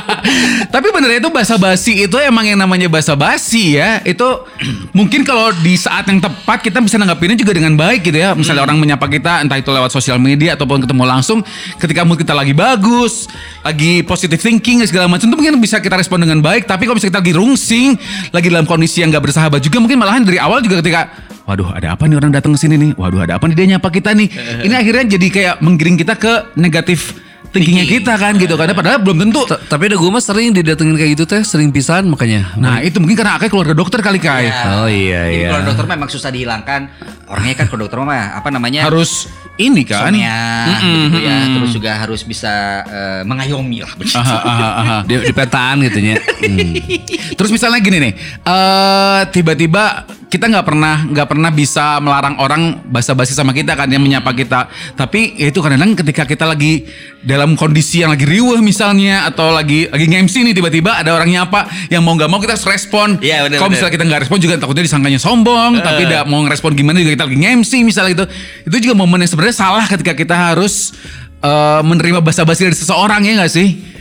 Tapi 0.74 0.88
bener 0.96 1.20
itu 1.20 1.28
basa-basi 1.28 2.08
itu 2.08 2.16
emang 2.20 2.48
yang 2.48 2.56
namanya 2.56 2.88
basa-basi 2.88 3.76
ya. 3.76 4.00
Itu 4.02 4.48
mungkin 4.92 5.28
kalau 5.28 5.52
di 5.60 5.76
saat 5.76 6.08
yang 6.08 6.24
tepat 6.24 6.64
kita 6.64 6.80
bisa 6.80 6.96
nanggapinnya 6.96 7.36
juga 7.36 7.52
dengan 7.52 7.76
baik 7.76 8.08
gitu 8.08 8.16
ya. 8.16 8.32
Misalnya 8.32 8.64
orang 8.64 8.80
menyapa 8.80 9.06
kita 9.06 9.44
entah 9.44 9.60
itu 9.60 9.68
lewat 9.68 9.92
sosial 9.92 10.18
media 10.18 10.56
ataupun 10.56 10.84
ketemu 10.84 11.04
langsung 11.04 11.44
ketika 11.78 12.08
mood 12.08 12.16
kita 12.16 12.32
lagi 12.32 12.56
bagus, 12.56 13.28
lagi 13.60 14.08
positive 14.08 14.40
thinking 14.40 14.80
segala 14.84 15.12
macam 15.12 15.28
itu 15.28 15.36
mungkin 15.36 15.60
bisa 15.60 15.84
kita 15.84 16.00
respon 16.00 16.24
dengan 16.24 16.40
baik. 16.40 16.64
Tapi 16.64 16.88
kalau 16.88 16.96
misalnya 16.96 17.20
kita 17.20 17.22
lagi 17.22 17.34
rungsing, 17.36 17.90
lagi 18.32 18.48
dalam 18.48 18.64
kondisi 18.64 19.04
yang 19.04 19.12
gak 19.12 19.24
bersahabat 19.28 19.60
juga 19.60 19.84
mungkin 19.84 20.00
malahan 20.00 20.24
dari 20.24 20.40
awal 20.40 20.64
juga 20.64 20.80
ketika 20.80 21.12
Waduh 21.50 21.74
ada 21.74 21.98
apa 21.98 22.06
nih 22.06 22.14
orang 22.22 22.30
datang 22.30 22.54
ke 22.54 22.62
sini 22.62 22.78
nih? 22.78 22.92
Waduh 22.94 23.26
ada 23.26 23.42
apa 23.42 23.50
nih 23.50 23.58
dia 23.58 23.66
nyapa 23.74 23.90
kita 23.90 24.14
nih? 24.14 24.30
Ini 24.70 24.76
akhirnya 24.78 25.18
jadi 25.18 25.28
kayak 25.34 25.56
menggiring 25.66 25.98
kita 25.98 26.14
ke 26.14 26.54
negatif 26.54 27.18
thinkingnya 27.50 27.86
kita 27.90 28.14
kan 28.14 28.38
gitu 28.38 28.54
karena 28.54 28.78
padahal 28.78 29.02
belum 29.02 29.26
tentu 29.26 29.42
T- 29.50 29.58
Tapi 29.66 29.90
ada 29.90 29.98
gue 29.98 30.10
mah 30.14 30.22
sering 30.22 30.54
didatengin 30.54 30.94
kayak 30.94 31.18
gitu 31.18 31.26
teh, 31.26 31.42
sering 31.42 31.74
pisan 31.74 32.06
makanya. 32.06 32.54
Nah 32.62 32.86
itu 32.86 33.02
mungkin 33.02 33.18
karena 33.18 33.42
Akai 33.42 33.50
keluarga 33.50 33.74
dokter 33.74 34.06
kali 34.06 34.22
Kai 34.22 34.54
Oh 34.78 34.86
iya 34.86 35.26
Jadi 35.26 35.38
iya. 35.42 35.50
kalau 35.50 35.64
dokter 35.74 35.86
memang 35.90 36.10
susah 36.14 36.30
dihilangkan. 36.30 36.82
Orangnya 37.26 37.56
kan 37.58 37.66
kalau 37.66 37.90
dokter 37.90 37.98
mah 38.06 38.38
apa 38.38 38.54
namanya? 38.54 38.86
Harus 38.86 39.26
ini 39.58 39.82
kan 39.82 40.14
Insomnia, 40.14 40.38
gitu 40.78 41.20
ya. 41.26 41.38
Terus 41.58 41.70
juga 41.74 41.92
harus 41.98 42.22
bisa 42.22 42.54
eh, 42.86 43.22
mengayomi 43.26 43.82
lah. 43.82 43.94
begitu. 43.98 44.22
Aha, 44.22 44.38
aha, 44.46 44.70
aha. 44.86 44.98
Di, 45.10 45.14
di 45.26 45.34
petaan 45.34 45.82
gitu 45.82 46.00
nya. 46.06 46.22
Hmm. 46.22 46.74
Terus 47.38 47.50
misalnya 47.50 47.82
gini 47.82 47.98
nih 47.98 48.14
eh 48.46 49.22
tiba-tiba 49.34 50.06
kita 50.30 50.46
nggak 50.46 50.66
pernah 50.66 50.96
nggak 51.10 51.28
pernah 51.28 51.50
bisa 51.50 51.98
melarang 51.98 52.38
orang 52.38 52.86
basa-basi 52.86 53.34
sama 53.34 53.50
kita 53.50 53.74
kan 53.74 53.90
yang 53.90 54.00
menyapa 54.00 54.30
kita. 54.38 54.70
Tapi 54.94 55.34
ya 55.42 55.50
itu 55.50 55.58
kadang-kadang 55.58 55.98
ketika 55.98 56.24
kita 56.30 56.46
lagi 56.46 56.86
dalam 57.26 57.58
kondisi 57.58 58.06
yang 58.06 58.14
lagi 58.14 58.30
riuh 58.30 58.62
misalnya 58.62 59.26
atau 59.26 59.50
lagi 59.50 59.90
lagi 59.90 60.06
nge-MC 60.06 60.46
nih 60.46 60.54
tiba-tiba 60.54 61.02
ada 61.02 61.18
orang 61.18 61.34
nyapa 61.34 61.66
yang 61.90 62.06
mau 62.06 62.14
nggak 62.14 62.30
mau 62.30 62.38
kita 62.38 62.54
harus 62.54 62.70
respon. 62.70 63.18
Iya, 63.20 63.50
bener, 63.50 63.58
kalau 63.58 63.74
misalnya 63.74 63.94
kita 63.98 64.06
nggak 64.06 64.22
respon 64.30 64.38
juga 64.38 64.56
takutnya 64.62 64.86
disangkanya 64.86 65.20
sombong 65.20 65.82
tapi 65.82 66.06
tidak 66.06 66.24
mau 66.30 66.46
ngerespon 66.46 66.78
gimana 66.78 67.02
juga 67.02 67.18
kita 67.18 67.26
lagi 67.26 67.38
nge-MC 67.42 67.72
misalnya 67.82 68.12
gitu. 68.14 68.26
Itu 68.70 68.78
juga 68.86 68.94
momen 69.02 69.26
yang 69.26 69.32
sebenarnya 69.34 69.58
salah 69.58 69.86
ketika 69.90 70.14
kita 70.14 70.38
harus 70.38 70.94
eh, 71.42 71.82
menerima 71.82 72.22
basa-basi 72.22 72.70
dari 72.70 72.78
seseorang 72.78 73.26
ya 73.26 73.34
nggak 73.42 73.52
sih 73.52 73.99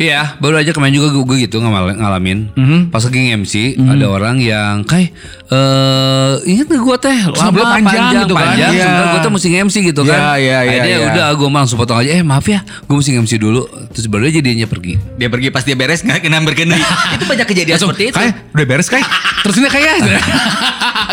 Iya, 0.00 0.40
baru 0.40 0.56
aja 0.56 0.72
kemarin 0.72 0.96
juga 0.96 1.12
gue, 1.12 1.44
gitu 1.44 1.60
ngalamin. 1.60 2.48
Mhm. 2.56 2.88
Pas 2.88 3.04
lagi 3.04 3.20
MC 3.36 3.76
ada 3.76 4.06
orang 4.08 4.40
yang 4.40 4.80
kayak 4.88 5.12
eh 5.52 6.34
ingat 6.48 6.72
gak 6.72 6.80
gue 6.80 6.96
teh 7.04 7.18
lama 7.28 7.52
panjang 7.52 7.84
panjang 7.84 8.22
gitu 8.24 8.32
kan? 8.32 8.44
panjang. 8.48 8.70
Iya. 8.72 8.80
Sebenarnya 8.80 9.12
gue 9.12 9.20
tuh 9.20 9.32
mesti 9.36 9.48
MC 9.60 9.76
gitu 9.92 10.00
Iya, 10.00 10.08
kan. 10.08 10.18
iya, 10.18 10.32
iya, 10.40 10.56
Akhirnya 10.64 10.96
iya. 10.96 11.08
udah 11.12 11.26
gue 11.36 11.48
langsung 11.52 11.76
potong 11.76 12.00
aja. 12.00 12.16
Eh 12.16 12.24
maaf 12.24 12.48
ya, 12.48 12.64
gue 12.64 12.96
mesti 12.96 13.12
MC 13.12 13.32
dulu. 13.36 13.68
Terus 13.92 14.06
baru 14.08 14.24
aja 14.24 14.40
jadinya 14.40 14.64
pergi. 14.64 14.96
Dia 15.20 15.28
pergi 15.28 15.48
pas 15.52 15.62
dia 15.68 15.76
beres 15.76 16.00
nggak 16.00 16.24
kena 16.24 16.40
berkendi. 16.48 16.80
itu 17.20 17.24
banyak 17.28 17.44
kejadian 17.44 17.76
Langsung, 17.76 17.92
seperti 17.92 18.04
itu. 18.08 18.16
Kai, 18.16 18.30
udah 18.56 18.64
beres 18.64 18.88
kai. 18.88 19.04
Terus 19.44 19.54
ini 19.60 19.68
kayak 19.68 19.94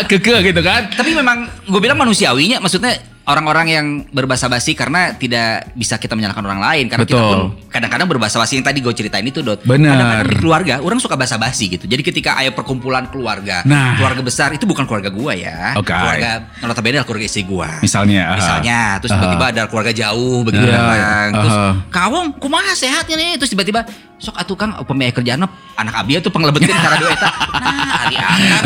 keke 0.08 0.32
gitu 0.48 0.60
kan. 0.64 0.88
Tapi 0.96 1.10
memang 1.12 1.44
gue 1.68 1.80
bilang 1.84 2.00
manusiawinya 2.00 2.56
maksudnya 2.56 2.96
orang-orang 3.28 3.66
yang 3.68 3.86
berbahasa 4.08 4.48
basi 4.48 4.72
karena 4.72 5.12
tidak 5.12 5.68
bisa 5.76 6.00
kita 6.00 6.16
menyalahkan 6.16 6.40
orang 6.40 6.64
lain 6.64 6.84
karena 6.88 7.04
kita 7.04 7.20
Betul. 7.20 7.28
pun 7.28 7.40
kadang-kadang 7.68 8.08
berbahasa 8.08 8.40
basi 8.40 8.56
yang 8.56 8.64
tadi 8.64 8.80
gue 8.80 8.94
ceritain 8.96 9.22
itu 9.28 9.44
dot. 9.44 9.60
Benar. 9.68 9.92
Kadang-kadang 9.92 10.26
di 10.32 10.36
keluarga 10.40 10.74
orang 10.80 10.96
suka 10.96 11.14
bahasa 11.20 11.36
basi 11.36 11.68
gitu. 11.68 11.84
Jadi 11.84 12.00
ketika 12.00 12.40
ada 12.40 12.48
perkumpulan 12.50 13.04
keluarga, 13.12 13.60
Nah. 13.68 14.00
keluarga 14.00 14.24
besar 14.24 14.56
itu 14.56 14.64
bukan 14.64 14.88
keluarga 14.88 15.12
gua 15.12 15.36
ya. 15.36 15.76
Oke. 15.76 15.92
Keluarga 15.92 16.48
notabene 16.64 16.96
adalah 16.96 17.06
keluarga 17.06 17.26
istri 17.28 17.44
gua. 17.44 17.68
Misalnya, 17.84 18.32
aha. 18.32 18.36
Misalnya, 18.40 18.80
terus 19.04 19.10
tiba-tiba 19.12 19.46
ada 19.52 19.62
keluarga 19.68 19.92
jauh 19.92 20.40
begitu 20.40 20.64
datang. 20.64 21.26
Terus 21.36 21.54
aha. 21.54 21.70
kawong 21.92 22.26
kumaha 22.40 22.72
sehatnya 22.72 23.14
nih 23.20 23.30
terus 23.36 23.52
tiba-tiba 23.52 23.84
sok 24.18 24.34
atuh 24.34 24.56
Kang 24.58 24.72
pemain 24.82 25.14
kerjaan 25.14 25.46
anak 25.78 25.94
abi 25.94 26.18
tuh 26.18 26.32
penglebetkeun 26.34 26.74
cara 26.74 26.96
dua 26.96 27.12
eta. 27.12 27.30
Nah, 27.58 28.06
ari 28.06 28.16
angkat 28.16 28.62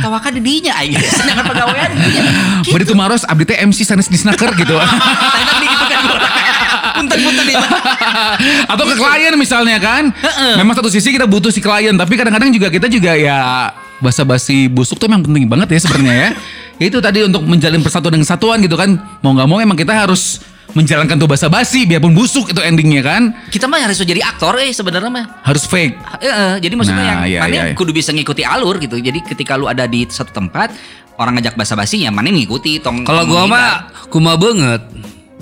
tawakan 0.00 0.30
di 0.38 0.42
dinya 0.42 0.72
aing 0.78 0.94
sedangkan 1.18 1.44
pegawaian 1.50 1.90
dinya. 1.94 2.22
Beri 2.64 2.84
tuh 2.86 2.94
maros 2.94 3.22
abdi 3.26 3.44
teh 3.44 3.58
MC 3.58 3.82
sanes 3.98 4.06
di 4.06 4.18
snaker 4.22 4.54
gitu. 4.54 4.78
Gitu 5.58 5.84
kan 5.90 6.02
punten-punten 6.98 7.46
Atau 8.72 8.84
ke 8.86 8.94
klien 8.94 9.34
misalnya 9.34 9.78
kan. 9.82 10.14
Memang 10.54 10.74
satu 10.78 10.86
sisi 10.86 11.10
kita 11.10 11.26
butuh 11.26 11.50
si 11.50 11.58
klien, 11.58 11.94
tapi 11.98 12.14
kadang-kadang 12.14 12.54
juga 12.54 12.70
kita 12.70 12.86
juga 12.86 13.18
ya 13.18 13.70
basa-basi 13.98 14.70
busuk 14.70 15.02
tuh 15.02 15.10
emang 15.10 15.26
penting 15.26 15.50
banget 15.50 15.74
ya 15.74 15.78
sebenarnya 15.82 16.14
ya. 16.14 16.30
Itu 16.90 17.02
tadi 17.02 17.26
untuk 17.26 17.42
menjalin 17.42 17.82
persatuan 17.82 18.14
dengan 18.14 18.26
kesatuan 18.26 18.62
gitu 18.62 18.78
kan. 18.78 18.94
Mau 19.22 19.34
nggak 19.34 19.48
mau 19.50 19.58
emang 19.58 19.74
kita 19.74 19.90
harus 19.90 20.38
menjalankan 20.78 21.18
tuh 21.18 21.26
basa-basi 21.26 21.88
biarpun 21.88 22.14
busuk 22.14 22.54
itu 22.54 22.60
endingnya 22.62 23.02
kan. 23.02 23.22
Kita 23.50 23.66
mah 23.66 23.82
harus 23.82 23.98
jadi 23.98 24.22
aktor 24.22 24.54
eh 24.62 24.70
sebenarnya 24.70 25.10
mah. 25.10 25.42
Harus 25.42 25.66
fake. 25.66 25.98
Eh, 26.22 26.28
eh, 26.28 26.54
jadi 26.62 26.74
maksudnya 26.78 27.02
Nah, 27.02 27.10
yang 27.10 27.20
iya, 27.26 27.40
mana 27.42 27.54
iya. 27.72 27.74
kudu 27.74 27.90
bisa 27.90 28.14
ngikuti 28.14 28.46
alur 28.46 28.78
gitu. 28.78 28.94
Jadi 29.00 29.24
ketika 29.26 29.58
lu 29.58 29.66
ada 29.66 29.90
di 29.90 30.06
satu 30.06 30.30
tempat, 30.30 30.70
orang 31.18 31.36
ngajak 31.36 31.54
basa-basi 31.54 32.06
ya 32.06 32.10
mana 32.10 32.30
ngikuti 32.30 32.78
tong. 32.78 33.02
Kalau 33.02 33.26
gua 33.26 33.44
mah 33.44 33.90
kuma 34.08 34.38
banget. 34.38 34.80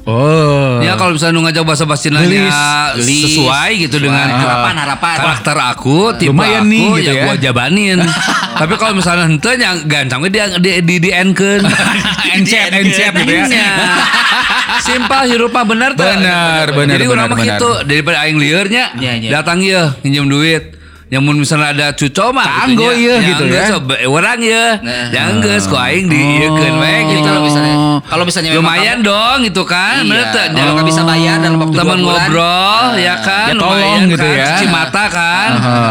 Oh. 0.07 0.79
Ya 0.87 0.95
kalau 0.95 1.19
misalnya 1.19 1.51
ngajak 1.51 1.67
bahasa 1.67 1.83
basi 1.83 2.15
nanya 2.15 2.31
Gelis. 2.31 2.59
Gelis. 2.95 3.23
sesuai 3.27 3.71
gitu 3.75 3.99
Sesuai. 3.99 4.07
dengan 4.07 4.27
Harapan, 4.39 4.75
harapan. 4.79 5.17
karakter 5.19 5.57
aku, 5.59 5.99
tipe 6.15 6.31
Lumayan 6.31 6.63
aku 6.63 6.71
nih, 6.71 6.87
gitu 6.95 7.11
ya, 7.11 7.13
ya. 7.13 7.23
gua 7.27 7.35
jabanin. 7.35 7.99
Tapi 8.63 8.75
kalau 8.79 8.93
misalnya 8.95 9.27
henteu 9.27 9.53
yang 9.53 9.77
gancang 9.85 10.23
dia 10.31 10.47
di 10.63 10.79
di, 10.79 10.95
di 11.05 11.11
enkeun. 11.11 11.59
Encet, 12.39 12.71
encet 12.71 13.13
gitu 13.19 13.33
ya. 13.35 13.45
Nya. 13.51 13.69
Simpel 14.87 15.27
hirup 15.27 15.51
mah 15.51 15.67
bener 15.67 15.91
tuh. 15.99 16.07
Bener, 16.07 16.67
bener, 16.71 16.97
Jadi 17.03 17.07
urang 17.11 17.27
mah 17.27 17.39
gitu 17.43 17.71
daripada 17.83 18.23
aing 18.23 18.39
liurnya 18.39 18.95
Iya, 18.95 19.13
iya. 19.19 19.31
datang 19.35 19.59
ya 19.59 19.91
pinjam 19.99 20.31
duit. 20.31 20.79
Yang 21.07 21.23
mun 21.23 21.37
misalnya 21.39 21.69
ada 21.71 21.87
cuco 21.95 22.35
mah 22.35 22.43
Kanggo 22.43 22.91
nya. 22.91 22.99
ieu 22.99 23.15
Yang 23.15 23.27
gitu 23.31 23.45
ya. 23.47 23.63
so, 23.65 23.79
be- 23.79 24.03
orang 24.05 24.39
ya. 24.41 24.65
Nah. 24.81 25.07
Yang 25.09 25.29
geus 25.39 25.65
ku 25.65 25.77
aing 25.77 26.07
di 26.07 26.19
ieukeun 26.19 26.75
we 26.77 26.91
Jadi 26.91 27.05
gitu. 27.13 27.23
kalau 27.23 27.41
misalnya 27.41 27.75
kalau 28.03 28.25
misalnya 28.25 28.51
memang 28.51 28.63
Lumayan 28.67 28.99
dong 29.01 29.39
itu 29.41 29.63
kan. 29.63 30.03
Iya. 30.03 30.11
Bener 30.11 30.27
tuh. 30.29 30.45
Kalau 30.51 30.73
nggak 30.75 30.87
bisa 30.87 31.03
bayar 31.03 31.37
dalam 31.39 31.59
waktu 31.59 31.77
teman 31.77 31.99
ngobrol 32.01 32.87
ya 32.97 33.15
kan 33.19 33.49
ya 33.49 33.55
tolong 33.55 33.79
lumayan 33.79 34.03
gitu 34.09 34.19
kan, 34.21 34.35
ya. 34.35 34.47
cuci 34.51 34.67
mata 34.67 35.05
kan 35.07 35.51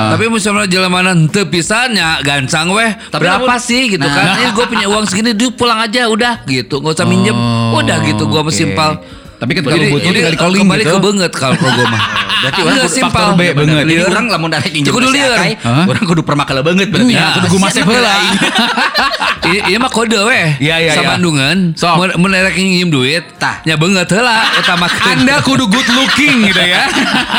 tapi 0.10 0.24
misalnya 0.28 0.66
jalan 0.66 0.90
mana 0.90 1.10
henteu 1.12 1.44
pisannya 1.46 2.10
gancang 2.22 2.68
weh 2.70 2.92
Tapi 3.08 3.22
berapa 3.22 3.40
namun- 3.42 3.62
sih 3.62 3.84
gitu 3.88 4.02
Nah. 4.02 4.12
kan 4.12 4.26
ini 4.36 4.52
gue 4.52 4.66
punya 4.66 4.86
uang 4.86 5.06
segini 5.06 5.32
dia 5.32 5.48
pulang 5.50 5.80
aja 5.80 6.08
udah 6.08 6.44
gitu 6.46 6.76
nggak 6.78 6.92
usah 6.94 7.06
minjem 7.06 7.36
Oh, 7.36 7.80
udah 7.80 7.98
gitu 8.04 8.24
gue 8.26 8.42
oke. 8.42 8.52
Tapi 9.36 9.52
ketika 9.52 9.76
lu 9.76 9.86
butuh 9.92 10.12
tinggal 10.12 10.34
di 10.34 10.40
calling 10.40 10.62
kembali 10.64 10.84
gitu. 10.84 10.96
ke 10.96 11.00
banget 11.04 11.32
kalau 11.36 11.56
kalau 11.60 11.74
gue 11.76 11.88
mah 11.92 12.04
Berarti 12.46 12.62
orang 12.62 12.78
kudu 12.78 12.98
faktor 13.02 13.34
B 13.34 13.42
banget. 13.58 13.84
Jadi 13.90 14.04
orang 14.06 14.26
lamun 14.30 14.50
dari 14.54 14.70
pinjam 14.70 14.92
Kudu 14.94 15.08
lieur. 15.10 15.40
Orang 15.64 16.04
kudu 16.06 16.22
permakala 16.22 16.62
banget 16.62 16.94
berarti. 16.94 17.18
Iya, 17.18 17.42
kudu 17.42 17.48
gua 17.58 17.62
masih 17.70 17.82
heula. 17.82 18.14
Iya 19.46 19.78
mah 19.78 19.94
kode 19.94 20.18
weh 20.26 20.58
Iya, 20.58 20.82
iya, 20.82 20.92
Sa 20.98 21.06
iya. 21.06 21.10
Bandungan 21.14 21.78
Sok. 21.78 22.18
Mun 22.18 22.34
erek 22.34 22.58
nginjem 22.58 22.90
duit 22.90 23.24
Tah. 23.38 23.62
Ya 23.62 23.78
banget 23.78 24.10
heula 24.10 24.42
utamakeun 24.58 25.22
Anda 25.22 25.38
kudu 25.46 25.70
good 25.70 25.86
looking 25.94 26.50
gitu 26.50 26.66
ya. 26.66 26.90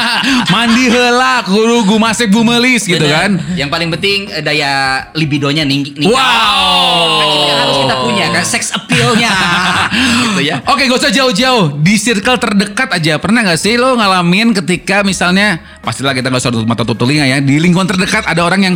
Mandi 0.55 0.87
heula 0.87 1.43
kudu 1.43 1.83
gumasep 1.83 2.31
bumelis 2.31 2.87
gitu 2.87 3.03
kan. 3.03 3.43
Yang 3.59 3.69
paling 3.75 3.89
penting 3.91 4.31
eh, 4.31 4.39
daya 4.39 5.03
libidonya 5.19 5.67
tinggi. 5.67 5.99
Wow. 6.07 6.15
Kan 7.19 7.59
harus 7.67 7.77
kita 7.83 7.97
punya 7.99 8.25
kan 8.31 8.45
sex 8.47 8.71
appeal-nya. 8.71 9.33
gitu 10.31 10.41
ya. 10.47 10.63
Oke, 10.63 10.87
gak 10.87 10.99
usah 11.03 11.11
jauh-jauh. 11.11 11.75
Di 11.87 11.95
circle 12.03 12.35
terdekat 12.43 12.91
aja. 12.91 13.15
Pernah 13.23 13.47
gak 13.47 13.63
sih 13.63 13.79
lo 13.79 13.95
ngalamin 13.95 14.51
ketika 14.59 15.07
misalnya, 15.07 15.63
pastilah 15.87 16.11
kita 16.11 16.35
gak 16.35 16.43
usah 16.43 16.51
tutup 16.51 16.67
mata 16.67 16.83
tutup 16.83 17.07
telinga 17.07 17.23
ya. 17.31 17.39
Di 17.39 17.63
lingkungan 17.63 17.87
terdekat 17.87 18.27
ada 18.27 18.43
orang 18.43 18.67
yang 18.67 18.75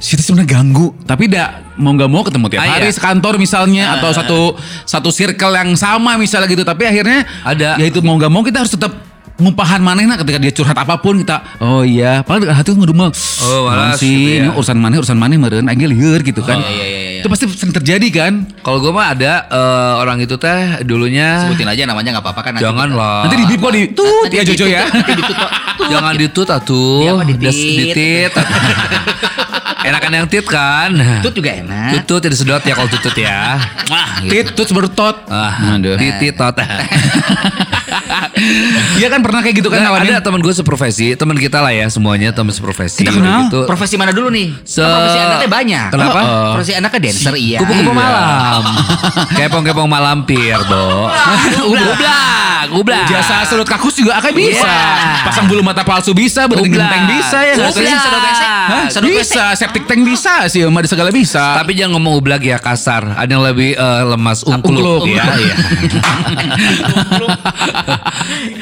situ 0.00 0.24
sebenarnya 0.24 0.56
ganggu, 0.56 0.96
tapi 1.04 1.28
tidak 1.28 1.76
mau 1.76 1.92
nggak 1.92 2.08
mau 2.08 2.24
ketemu 2.24 2.46
tiap 2.48 2.64
Ah, 2.64 2.80
hari 2.80 2.88
iya. 2.88 2.96
sekantor 2.96 3.36
misalnya 3.36 4.00
atau 4.00 4.10
satu 4.16 4.40
satu 4.88 5.12
circle 5.12 5.52
yang 5.52 5.76
sama 5.76 6.16
misalnya 6.16 6.48
gitu. 6.48 6.64
Tapi 6.64 6.88
akhirnya 6.88 7.28
Ada. 7.44 7.76
Ya 7.76 7.84
itu 7.84 8.00
mau 8.00 8.16
nggak 8.16 8.32
mau 8.32 8.40
kita 8.40 8.64
harus 8.64 8.72
tetap 8.72 9.09
ngumpahan 9.36 9.78
mana 9.78 10.02
nah 10.02 10.16
ketika 10.16 10.36
dia 10.36 10.50
curhat 10.50 10.74
apa 10.74 10.96
pun 10.96 11.16
kita 11.16 11.40
oh 11.58 11.80
iya 11.80 12.20
padahal 12.20 12.50
hati 12.52 12.72
ngedumel 12.72 13.12
Oh, 13.40 13.64
malas 13.64 13.96
sih 13.96 14.10
gitu 14.10 14.30
ya. 14.30 14.38
ini 14.38 14.48
urusan 14.50 14.76
mana 14.76 14.94
urusan 14.96 15.14
mana 15.14 15.32
meren 15.34 15.64
aja 15.64 15.86
liur 15.86 16.20
gitu 16.20 16.40
kan 16.40 16.58
iya, 16.58 16.68
iya, 16.68 16.84
iya, 16.84 17.00
iya. 17.10 17.20
itu 17.20 17.28
pasti 17.28 17.44
sering 17.48 17.72
terjadi 17.72 18.08
kan 18.10 18.32
Kalau 18.60 18.78
gue 18.78 18.90
mah 18.90 19.10
ada 19.10 19.46
eh, 19.46 19.92
orang 19.96 20.18
itu 20.18 20.36
teh 20.36 20.60
dulunya 20.82 21.46
Sebutin 21.46 21.66
aja 21.66 21.82
namanya 21.84 22.08
nggak 22.12 22.24
apa-apa 22.26 22.40
kan. 22.42 22.52
nanti 22.54 22.64
jangan 22.64 22.88
lah. 22.90 23.24
nanti 23.24 23.36
di 23.36 23.46
bip 23.46 23.60
kok 23.60 23.72
di 23.72 23.82
tut 23.90 24.28
ya 24.28 24.42
Jojo 24.42 24.66
ya. 24.66 24.84
Jangan 25.90 26.12
ditut 26.14 26.44
atuh. 26.44 27.00
Iya, 27.02 27.12
ditit. 27.24 28.32
Enakan 29.88 30.12
yang 30.12 30.26
tit 30.28 30.44
kan. 30.44 30.92
Tut 31.24 31.32
juga 31.32 31.56
enak. 31.56 32.04
Tutut 32.04 32.20
tidak 32.20 32.36
sedot 32.36 32.60
ya 32.60 32.76
kalau 32.76 32.86
tutut 32.86 33.16
ya. 33.16 33.56
Wah, 33.88 34.20
tit 34.22 34.52
tut 34.52 34.68
bertot 34.70 35.16
Ah, 35.26 35.74
Aduh. 35.74 35.96
titit 35.96 36.36
tot. 36.36 36.52
Iya 38.96 39.08
kan 39.08 39.20
pernah 39.20 39.40
kayak 39.40 39.56
gitu 39.56 39.68
kan 39.68 39.80
Nah, 39.80 39.96
ada 39.96 40.20
teman 40.20 40.38
gue 40.38 40.50
seprofesi, 40.50 41.12
teman 41.14 41.34
kita 41.34 41.58
lah 41.58 41.70
ya 41.70 41.86
semuanya 41.86 42.30
teman 42.30 42.50
seprofesi. 42.50 43.00
Kita 43.00 43.12
kenal. 43.12 43.46
Gitu. 43.46 43.60
Profesi 43.64 43.94
mana 43.94 44.10
dulu 44.10 44.28
nih? 44.28 44.52
Se- 44.62 44.80
profesi 44.80 45.18
anaknya 45.18 45.48
banyak. 45.48 45.86
Kenapa? 45.90 46.20
Oh, 46.20 46.50
Profesi 46.54 46.72
anaknya 46.74 47.00
dancer 47.02 47.34
iya. 47.34 47.58
Kupu-kupu 47.58 47.90
Iya. 47.90 47.96
malam. 47.96 48.62
Kepong-kepong 49.38 49.88
malam 49.88 50.24
pir, 50.24 50.58
Bo. 50.64 51.08
Ublak, 51.62 52.66
ublak. 52.72 53.06
jasa 53.06 53.42
sedot 53.44 53.64
kakus 53.64 53.96
juga 53.96 54.16
akan 54.16 54.32
bisa 54.32 54.64
Iya. 54.64 55.24
pasang 55.24 55.46
bulu 55.46 55.60
mata 55.60 55.80
palsu 55.80 56.12
bisa 56.12 56.44
berarti 56.44 56.68
genteng 56.68 57.04
bisa 57.08 57.38
ya 57.42 57.54
Sedot 58.90 59.08
bisa 59.08 59.44
septic 59.54 59.84
tank 59.84 60.02
bisa 60.02 60.44
sih 60.46 60.62
mah 60.64 60.82
segala 60.82 61.08
bisa 61.10 61.56
Tapi 61.56 61.72
jangan 61.72 61.96
ngomong 61.96 62.16
ublak 62.16 62.42
ya 62.42 62.56
kasar. 62.56 63.16
Ada 63.16 63.30
yang 63.30 63.42
lebih 63.42 63.72
eh, 63.72 64.02
lemas 64.06 64.42
ungkluk. 64.42 65.02
Ungkluk. 65.02 65.02
Ya, 65.08 65.24
iya. 65.36 65.54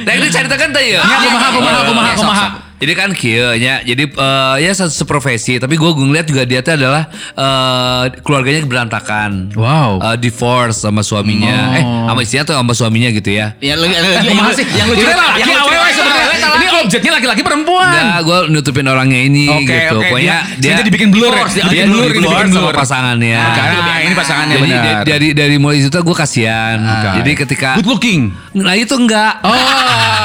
Nah 0.05 0.13
ini 0.15 0.27
ceritakan 0.29 0.69
tadi 0.75 0.95
ya. 0.95 1.03
Ini 1.03 1.27
aku 1.33 1.61
maha, 1.63 1.79
aku 2.15 2.25
maha, 2.27 2.47
Jadi 2.79 2.93
kan 2.95 3.11
kieu 3.11 3.51
nya, 3.57 3.83
jadi 3.83 4.05
eh, 4.07 4.57
ya 4.61 4.71
satu 4.73 4.89
seprofesi, 4.89 5.59
tapi 5.59 5.75
gue 5.75 5.91
ngeliat 5.91 6.25
juga 6.25 6.43
dia 6.43 6.61
tuh 6.61 6.75
adalah 6.75 7.11
eh, 7.33 8.05
keluarganya 8.21 8.63
berantakan. 8.65 9.51
Wow. 9.53 9.99
Eh, 10.01 10.17
divorce 10.17 10.79
sama 10.79 11.03
suaminya. 11.03 11.75
Eh, 11.75 11.83
sama 11.83 12.21
istrinya 12.21 12.45
tuh 12.45 12.55
sama 12.55 12.73
suaminya 12.73 13.11
gitu 13.11 13.31
ya. 13.31 13.59
Ya 13.59 13.75
yang 13.75 14.35
maha 14.35 14.53
sih 14.53 14.67
yang 14.69 14.87
lucu 14.87 15.01
Ini 15.01 15.11
yang 15.11 15.19
laki 15.19 15.43
lucu- 15.43 15.59
awewe 15.59 15.91
sebenarnya 15.91 16.27
ini 16.49 16.67
objeknya 16.79 17.13
laki-laki 17.13 17.43
perempuan 17.43 17.91
Enggak, 17.91 18.21
gue 18.23 18.39
nutupin 18.49 18.87
orangnya 18.87 19.21
ini 19.21 19.47
Oke, 19.49 19.67
gitu. 19.67 19.99
oke. 19.99 20.07
Pokoknya 20.09 20.37
Dia- 20.57 20.75
dia, 20.75 20.85
dibikin 20.87 21.09
blur 21.11 21.31
ya? 21.31 21.45
dia, 21.45 21.63
dia 21.67 21.85
blur, 21.85 22.15
sama 22.47 22.71
blur. 22.71 22.75
pasangannya. 22.75 23.37
Nah, 23.37 23.99
ini 24.01 24.15
pasangannya 24.15 24.57
Jadi 24.57 24.65
benar. 24.65 24.83
da- 24.85 25.05
dari 25.05 25.29
dari 25.35 25.57
mulai 25.59 25.83
itu 25.83 25.91
gue 25.91 26.17
kasihan. 26.17 26.79
Oke. 26.79 27.09
Jadi 27.19 27.31
ketika 27.37 27.69
good 27.75 27.89
looking 27.89 28.31
nah 28.55 28.75
itu 28.75 28.95
enggak. 28.95 29.43
oh 29.43 29.55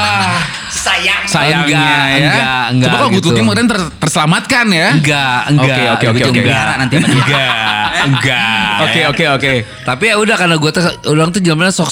sayang. 0.84 1.22
sayangnya 1.24 1.64
Enggak, 1.64 2.04
ya 2.04 2.18
enggak, 2.20 2.64
enggak 2.68 2.86
coba 2.86 2.96
kalau 2.96 3.08
good 3.08 3.16
gitu. 3.16 3.28
looking 3.30 3.44
kemudian 3.44 3.66
ter- 3.66 3.90
terselamatkan 3.98 4.66
ya 4.68 4.88
Enggak, 4.92 5.38
enggak. 5.48 5.64
Oke, 5.64 5.82
oke, 5.88 6.04
oke, 6.04 6.14
Gitu, 6.14 6.28
oke. 6.28 6.40
enggak. 6.40 6.66
Nanti. 6.76 6.94
Enggak, 7.14 7.86
enggak. 8.04 8.74
oke 8.80 9.00
oke 9.06 9.24
oke 9.34 9.52
Tapi 9.82 10.04
ya 10.04 10.16
udah 10.16 10.36
karena 10.36 10.54
gue 10.54 10.70
tuh 10.70 10.82
orang 11.06 11.28
tuh 11.30 11.40
zamannya 11.40 11.72
sok 11.72 11.90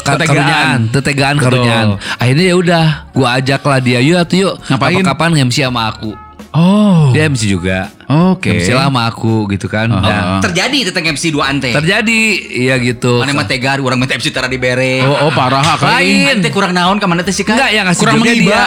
Ketegaan. 0.00 0.18
karunyaan, 0.24 0.80
tetegaan 0.88 1.36
karunyaan. 1.36 1.86
Akhirnya 2.16 2.44
ya 2.46 2.56
udah, 2.56 2.84
gue 3.10 3.28
ajak 3.30 3.60
lah 3.62 3.78
dia, 3.78 3.98
yuk 4.00 4.16
atuh 4.18 4.36
yuk. 4.38 4.54
Ngapain? 4.62 4.96
Kapan-kapan 4.98 5.30
MC 5.44 5.56
sama 5.60 5.82
aku. 5.88 6.10
oh 6.50 7.12
Dia 7.12 7.26
MC 7.26 7.46
juga. 7.46 7.92
Oke. 8.10 8.50
MC 8.52 8.68
lah 8.70 8.86
sama 8.86 9.06
aku 9.06 9.46
gitu 9.48 9.66
kan. 9.66 9.86
Aha. 9.88 10.02
Dan 10.02 10.22
Terjadi 10.42 10.90
tentang 10.90 11.14
MC 11.14 11.30
2 11.30 11.38
ante. 11.40 11.70
terjadi 11.70 12.20
iya 12.50 12.74
gitu. 12.76 13.18
Mana 13.18 13.30
mah 13.32 13.44
tegar 13.44 13.78
orang 13.78 13.96
minta 13.96 14.12
MC 14.12 14.28
tara 14.28 14.46
dibere. 14.46 15.00
oh 15.00 15.24
oh 15.24 15.30
parah 15.30 15.62
kali 15.74 16.26
Lain. 16.26 16.36
Ante 16.36 16.48
kurang 16.48 16.72
naon 16.72 16.96
ka 16.96 17.06
mana 17.06 17.20
teh 17.20 17.30
sih 17.30 17.42
kan? 17.42 17.54
Enggak 17.54 17.70
yang 17.70 17.84
ngasih 17.84 18.00
Kurang 18.00 18.16
jobnya 18.16 18.32
mengiba. 18.32 18.50
dia. 18.50 18.62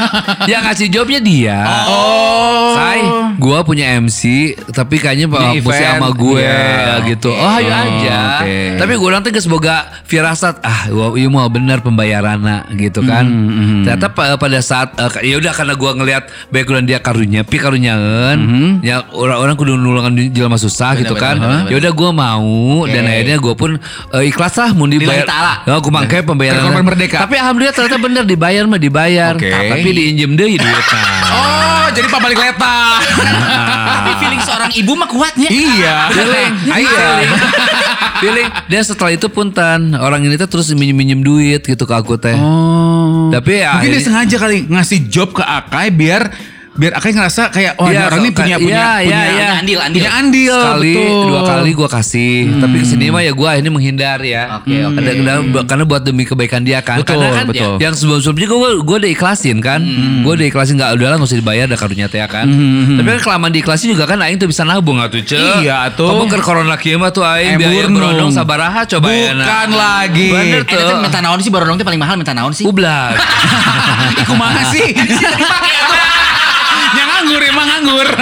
yang 0.50 0.62
ngasih 0.62 0.86
jobnya 0.88 1.20
dia. 1.20 1.58
oh 1.84 2.72
Say, 2.74 3.00
gua 3.36 3.62
punya 3.62 3.86
MC 3.96 4.20
tapi 4.68 4.96
kayaknya 4.96 5.26
pak 5.28 5.40
mesti 5.52 5.58
event. 5.60 5.86
sama 5.92 6.08
gue 6.10 6.42
Iya, 6.42 6.94
gitu. 7.08 7.30
oke. 7.30 7.38
Oh, 7.40 7.50
ayo 7.52 7.66
Oh, 7.66 7.78
aja. 7.80 8.18
oke. 8.36 8.58
Tapi 8.76 8.92
gue 8.94 9.10
nanti 9.10 9.28
semoga 9.36 9.74
firasat 10.04 10.58
ah 10.60 10.86
gua 10.88 11.14
iya 11.14 11.28
mau 11.28 11.46
benar 11.46 11.78
pembayarannya 11.80 12.70
gitu 12.76 13.02
kan. 13.02 13.24
Hmm, 13.24 13.82
Ternyata 13.84 14.06
pa- 14.08 14.34
pada 14.34 14.58
saat 14.60 14.94
eh, 14.96 15.24
ya 15.24 15.36
udah 15.36 15.52
karena 15.52 15.74
gua 15.74 15.90
ngelihat 15.92 16.24
background 16.48 16.86
dia 16.86 16.98
karunya, 16.98 17.42
pi 17.42 17.56
karunyaeun, 17.56 18.38
ya 18.84 19.00
orang-orang 19.08 19.56
kudu 19.56 19.72
nulungan 19.74 20.12
jelema 20.28 20.54
susah 20.54 20.92
Bener, 20.92 21.08
gitu 21.08 21.14
bener, 21.16 21.40
kan. 21.40 21.66
Ya 21.66 21.76
udah 21.80 21.92
gua 21.92 22.10
mau 22.12 22.84
Oke. 22.84 22.92
dan 22.92 23.08
akhirnya 23.08 23.36
gua 23.40 23.54
pun 23.56 23.80
eh, 24.12 24.24
ikhlas 24.28 24.54
lah 24.54 24.70
mau 24.70 24.84
dibayar. 24.84 25.24
Lillahi 25.24 25.26
ta'ala. 25.26 25.54
Ya, 25.64 25.72
aku 25.74 25.88
mangke 25.88 26.20
pembayaran. 26.20 26.68
Merdeka. 26.76 27.24
Tapi 27.24 27.34
alhamdulillah 27.34 27.72
ternyata 27.72 27.96
bener 27.96 28.22
dibayar 28.22 28.62
mah 28.64 28.76
dibayar. 28.76 29.32
Oke. 29.34 29.48
Tapi 29.48 29.88
diinjem 29.88 30.36
deui 30.36 30.54
duitnya. 30.54 31.02
oh 31.24 31.86
jadi 31.90 32.06
pak 32.06 32.20
balik 32.20 32.36
leta 32.36 32.76
Tapi 33.86 34.10
feeling 34.18 34.42
seorang 34.42 34.70
ibu 34.72 34.92
mah 34.94 35.08
kuatnya. 35.08 35.48
iya 35.48 35.96
feeling 36.10 36.52
iya 36.74 37.06
feeling 38.18 38.48
dia 38.66 38.80
setelah 38.82 39.12
itu 39.12 39.26
punten 39.28 39.94
orang 39.94 40.22
ini 40.22 40.34
tuh 40.36 40.48
terus 40.48 40.70
minjem 40.72 40.92
minjem 40.92 41.20
duit 41.20 41.60
gitu 41.60 41.84
ke 41.84 41.94
aku 41.94 42.16
teh 42.16 42.34
oh 42.34 43.30
tapi 43.30 43.60
ya 43.60 43.78
mungkin 43.78 43.90
dia 43.90 44.00
akhirnya- 44.00 44.04
sengaja 44.04 44.36
kali 44.36 44.58
ngasih 44.66 44.98
job 45.06 45.32
ke 45.32 45.42
Akai 45.42 45.88
biar 45.88 46.30
biar 46.74 46.92
Akai 46.92 47.10
ngerasa 47.10 47.42
kayak 47.48 47.78
oh 47.78 47.86
Iya, 47.86 47.94
ini 47.94 48.02
orang 48.04 48.18
ini 48.18 48.30
punya 48.30 48.46
iya, 48.48 48.56
punya 48.58 48.74
iya, 48.74 48.90
punya, 48.98 49.20
iya. 49.24 49.48
andil, 49.54 49.78
andil. 49.78 49.94
punya 49.96 50.10
andil 50.12 50.56
Sekali, 50.56 50.90
betul. 50.90 51.22
dua 51.24 51.40
kali 51.44 51.70
gue 51.72 51.88
kasih. 51.88 52.34
Tapi 52.58 52.74
ke 52.76 52.86
sini 52.86 53.04
mah 53.08 53.22
ya 53.22 53.32
gue 53.32 53.50
ini 53.54 53.68
menghindar 53.68 54.18
ya. 54.20 54.42
Oke, 54.58 54.74
oke. 54.82 54.98
Ada- 54.98 55.12
ada- 55.14 55.64
karena 55.64 55.84
buat 55.84 56.02
demi 56.02 56.22
kebaikan 56.22 56.60
dia 56.60 56.78
kan. 56.80 56.98
Betul, 56.98 57.14
karena 57.16 57.28
kan 57.32 57.46
betul. 57.46 57.72
yang 57.78 57.94
sebelum-sebelumnya 57.94 58.48
gue 58.48 58.58
gue 58.80 58.96
udah 58.98 59.10
ikhlasin 59.10 59.56
kan. 59.58 59.80
Gue 60.20 60.32
udah 60.34 60.46
ikhlasin 60.46 60.74
nggak 60.74 60.90
udahlah 60.92 61.16
nggak 61.16 61.30
usah 61.30 61.38
dibayar 61.38 61.64
ada 61.64 61.76
karunia 61.76 62.06
teh 62.06 62.18
kan. 62.24 62.46
Tapi 62.92 63.08
kan 63.08 63.20
kelamaan 63.22 63.52
diikhlasin 63.52 63.88
juga 63.90 64.04
kan 64.04 64.18
aing 64.18 64.36
tuh 64.36 64.46
bisa 64.46 64.62
nabung 64.62 64.98
atuh 64.98 65.20
ce. 65.20 65.38
Iya, 65.60 65.86
atuh. 65.86 66.10
Kamu 66.10 66.26
ke 66.26 66.38
corona 66.40 66.74
kieu 66.74 66.96
mah 66.96 67.08
tuh 67.08 67.22
aing 67.22 67.54
biaya 67.54 67.86
Emburnung. 67.86 67.94
berondong 68.18 68.30
sabaraha 68.30 68.82
coba 68.84 69.08
ya. 69.08 69.30
Bukan 69.32 69.68
lagi. 69.72 70.28
Bener 70.28 70.60
Eh, 70.60 70.66
tuh. 70.66 70.80
itu 70.80 70.94
minta 70.98 71.18
naon 71.18 71.38
sih 71.38 71.48
barodong 71.48 71.76
teh 71.76 71.84
paling 71.84 71.98
mahal 71.98 72.18
minta 72.18 72.34
naon 72.34 72.50
sih? 72.50 72.66
Ublak. 72.66 73.14
Ih, 74.18 74.26
kumaha 74.26 74.62
sih? 74.68 74.90
Yang 76.94 77.08
nganggur 77.10 77.42
emang 77.42 77.66
nganggur. 77.68 78.08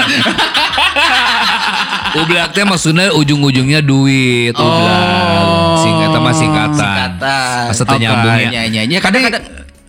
Ublak 2.13 2.53
teh 2.53 2.65
maksudnya 2.69 3.09
ujung-ujungnya 3.17 3.81
duit. 3.81 4.53
Ublak. 4.53 5.81
Singkatan 5.81 6.21
mah 6.21 6.35
singkatan. 6.37 6.77
Singkatan. 6.77 7.65
Masa 7.73 7.83
teu 7.89 7.97
Oke. 7.97 8.03
nyambung 8.05 8.37
ya. 8.37 8.49
Nyanyi 8.53 8.69
nyanyi. 8.69 8.97
Kadang-kadang 9.01 9.43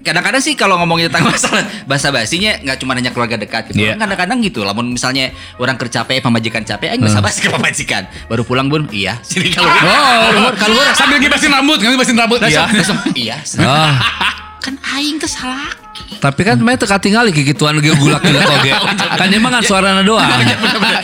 kadang-kadang 0.04 0.44
sih 0.44 0.54
kalau 0.60 0.76
ngomongin 0.84 1.08
tentang 1.08 1.32
masalah 1.32 1.64
bahasa 1.88 2.12
basinya 2.12 2.60
nggak 2.60 2.76
cuma 2.80 2.92
hanya 2.96 3.12
keluarga 3.12 3.40
dekat 3.40 3.72
gitu. 3.72 3.88
Iya. 3.88 3.96
Kan 3.96 4.08
Kadang-kadang 4.08 4.38
gitu. 4.44 4.60
Lamun 4.64 4.96
misalnya 4.96 5.32
orang 5.60 5.76
kerja 5.80 6.04
capek, 6.04 6.24
pemajikan 6.24 6.64
capek, 6.64 6.96
aing 6.96 7.04
bahasa 7.04 7.24
basi 7.24 7.40
ke 7.44 7.50
pemajikan. 7.52 8.04
Baru 8.28 8.44
pulang 8.48 8.68
bun, 8.68 8.88
iya. 8.92 9.20
Sini 9.28 9.52
kalau 9.52 9.68
Oh, 9.68 10.52
kalau 10.56 10.80
sambil 10.96 11.20
gibasin 11.20 11.52
rambut, 11.52 11.80
kan 11.80 11.92
gibasin 11.92 12.16
rambut. 12.16 12.40
Iya. 12.44 12.68
iya. 13.16 13.38
Ah. 13.64 13.96
Kan 14.64 14.80
aing 14.96 15.20
teh 15.20 15.28
salah. 15.28 15.83
Tapi 15.94 16.42
kan 16.42 16.56
main 16.58 16.74
teka 16.74 16.98
tinggal 16.98 17.28
ke 17.30 17.44
gituan 17.44 17.78
ge 17.78 17.94
gulak 17.94 18.24
gila 18.24 18.42
toge. 18.42 18.72
Kan 19.20 19.30
emang 19.30 19.54
kan 19.54 19.62
suarana 19.62 20.02
doang. 20.02 20.26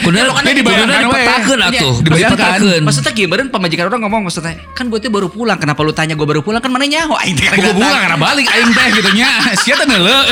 Kudu 0.01 0.15
Dia 0.17 0.53
dibayangkan 0.55 0.89
we. 1.05 1.22
dipetakeun 1.22 1.60
atuh. 1.62 1.93
Dipetakeun. 2.01 2.81
Maksudnya 2.88 3.12
gimana 3.13 3.41
pemajikan 3.51 3.86
orang 3.86 4.01
ngomong 4.08 4.22
maksudnya 4.25 4.58
kan 4.74 4.88
gue 4.88 4.98
tuh 4.98 5.12
baru 5.12 5.27
pulang 5.29 5.60
kenapa 5.60 5.84
lu 5.84 5.91
tanya 5.91 6.15
gue 6.15 6.24
baru 6.24 6.39
pulang 6.39 6.58
kan 6.58 6.72
mana 6.72 6.88
nyaho 6.88 7.13
aing 7.19 7.36
teh 7.36 7.51
Gue 7.51 7.75
pulang 7.75 8.00
karena 8.00 8.17
balik 8.17 8.48
aing 8.48 8.72
teh 8.72 8.88
gitu 8.98 9.10
nya. 9.13 9.29
Sia 9.62 9.75
teh 9.75 9.86
neuleuh. 9.86 10.24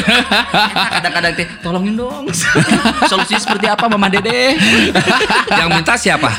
kadang-kadang 0.98 1.34
teh 1.36 1.46
tolongin 1.62 1.94
dong 1.94 2.26
solusinya 3.06 3.42
seperti 3.44 3.66
apa 3.68 3.86
mama 3.86 4.08
dede 4.08 4.56
Yang 5.52 5.70
minta 5.70 5.94
siapa? 6.00 6.30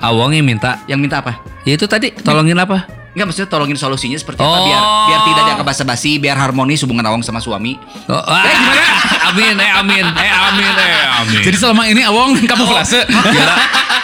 Awong 0.00 0.34
yang 0.34 0.46
minta. 0.48 0.80
yang 0.88 0.98
minta 0.98 1.20
apa 1.20 1.38
Ya 1.62 1.76
itu 1.76 1.84
tadi 1.86 2.10
tolongin 2.10 2.56
apa? 2.58 3.03
Enggak 3.14 3.26
maksudnya 3.30 3.48
tolongin 3.48 3.78
solusinya 3.78 4.18
seperti 4.18 4.42
apa? 4.42 4.58
Oh. 4.58 4.66
biar 4.66 4.82
biar 5.06 5.20
tidak 5.22 5.42
ada 5.46 5.62
basa-basi 5.62 6.18
biar 6.18 6.34
harmonis 6.34 6.82
hubungan 6.82 7.06
awang 7.06 7.22
sama 7.22 7.38
suami. 7.38 7.78
Oh, 8.10 8.18
ah, 8.18 8.42
Amin, 9.26 9.54
eh 9.54 9.72
amin, 9.72 10.04
eh 10.06 10.30
amin, 10.32 10.72
eh 10.74 10.94
amin. 11.16 11.40
Jadi 11.42 11.56
selama 11.56 11.82
ini 11.84 12.02
Awong 12.02 12.36
kamu 12.50 12.64
flase. 12.64 13.00
Gila, 13.04 13.54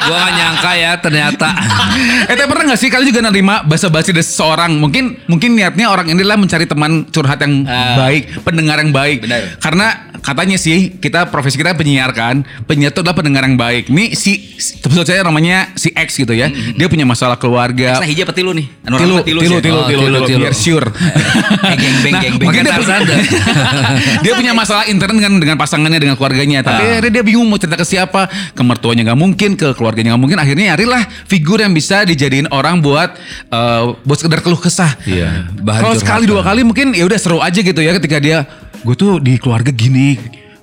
gua 0.02 0.16
gak 0.18 0.32
nyangka 0.32 0.70
ya 0.74 0.92
ternyata. 0.96 1.48
Eh 2.22 2.34
tapi 2.34 2.46
pernah 2.46 2.64
gak 2.68 2.78
sih 2.78 2.88
kalian 2.88 3.08
juga 3.08 3.20
nerima 3.22 3.60
basa-basi 3.62 4.10
dari 4.10 4.22
seseorang 4.22 4.72
Mungkin 4.72 5.26
mungkin 5.26 5.52
niatnya 5.52 5.86
orang 5.86 6.06
inilah 6.08 6.36
mencari 6.36 6.64
teman 6.64 7.04
curhat 7.06 7.36
yang 7.38 7.66
Ah. 7.66 7.98
baik 7.98 8.40
Pendengar 8.40 8.78
yang 8.78 8.90
baik 8.90 9.18
Benar. 9.20 9.58
Karena 9.58 9.86
katanya 10.16 10.54
sih 10.54 10.94
kita 10.94 11.26
profesi 11.26 11.56
kita 11.56 11.74
penyiar 11.74 12.10
kan 12.10 12.40
Penyiar 12.62 12.90
itu 12.90 13.00
adalah 13.00 13.12
pendengar 13.14 13.42
yang 13.42 13.56
baik 13.56 13.88
Ini 13.88 14.14
si, 14.14 14.54
sebut 14.54 15.02
saya 15.02 15.20
namanya 15.20 15.74
si 15.74 15.90
X 15.90 16.14
gitu 16.16 16.30
ya 16.30 16.46
Dia 16.48 16.86
punya 16.86 17.02
masalah 17.02 17.34
keluarga 17.34 17.98
nah 17.98 18.06
hija 18.06 18.22
apa 18.22 18.32
tilu 18.32 18.52
nih 18.52 18.66
anu 18.82 18.94
Tilu, 18.94 19.14
orang 19.14 19.16
mah 19.16 19.24
tilu, 19.24 19.40
sih. 19.40 19.46
tilu, 19.48 19.58
tilu, 19.60 19.76
Oh, 19.76 19.84
tilu, 19.84 20.00
tilu, 20.00 20.16
tilu, 20.16 20.28
tilu. 20.28 20.40
biar 20.40 20.54
sure 20.54 20.88
geng 21.80 21.96
beng 21.98 22.14
Nah, 22.14 22.22
geng 22.22 22.34
beng 22.34 22.46
mungkin 22.46 22.62
Pakai 22.62 22.62
dia 22.62 22.72
Tarzan 22.72 23.00
punya, 23.00 23.10
dah. 23.10 23.18
dia 24.22 24.32
punya 24.34 24.52
masalah 24.54 24.84
intern 25.10 25.18
dengan 25.20 25.32
dengan 25.42 25.56
pasangannya 25.56 25.98
dengan 25.98 26.14
keluarganya 26.14 26.62
tapi 26.62 26.80
Ah. 26.80 26.90
akhirnya 26.96 27.12
dia 27.12 27.24
bingung 27.24 27.44
mau 27.44 27.56
cerita 27.56 27.74
ke 27.74 27.82
siapa 27.82 28.24
ke 28.50 28.62
mertuanya 28.62 29.02
nggak 29.04 29.18
mungkin 29.18 29.50
ke 29.52 29.74
keluarganya 29.74 30.14
nggak 30.14 30.22
mungkin 30.22 30.38
akhirnya 30.38 30.64
nyarilah 30.70 31.02
figur 31.24 31.58
yang 31.58 31.70
bisa 31.70 32.02
dijadiin 32.02 32.46
orang 32.48 32.78
buat 32.78 33.18
eh, 33.44 33.82
buat 33.98 34.16
sekedar 34.16 34.38
keluh 34.40 34.56
kesah 34.56 34.94
Iya, 35.02 35.50
bahan 35.56 35.80
kalau 35.82 35.96
sekali 35.96 36.24
dua 36.24 36.40
kali 36.40 36.62
mungkin 36.62 36.92
ya 36.92 37.02
udah 37.02 37.18
seru 37.18 37.38
aja 37.38 37.58
gitu 37.58 37.78
ya 37.78 37.92
ketika 37.92 38.16
dia 38.16 38.46
gue 38.80 38.94
tuh 38.94 39.18
di 39.18 39.36
keluarga 39.36 39.68
gini 39.68 40.14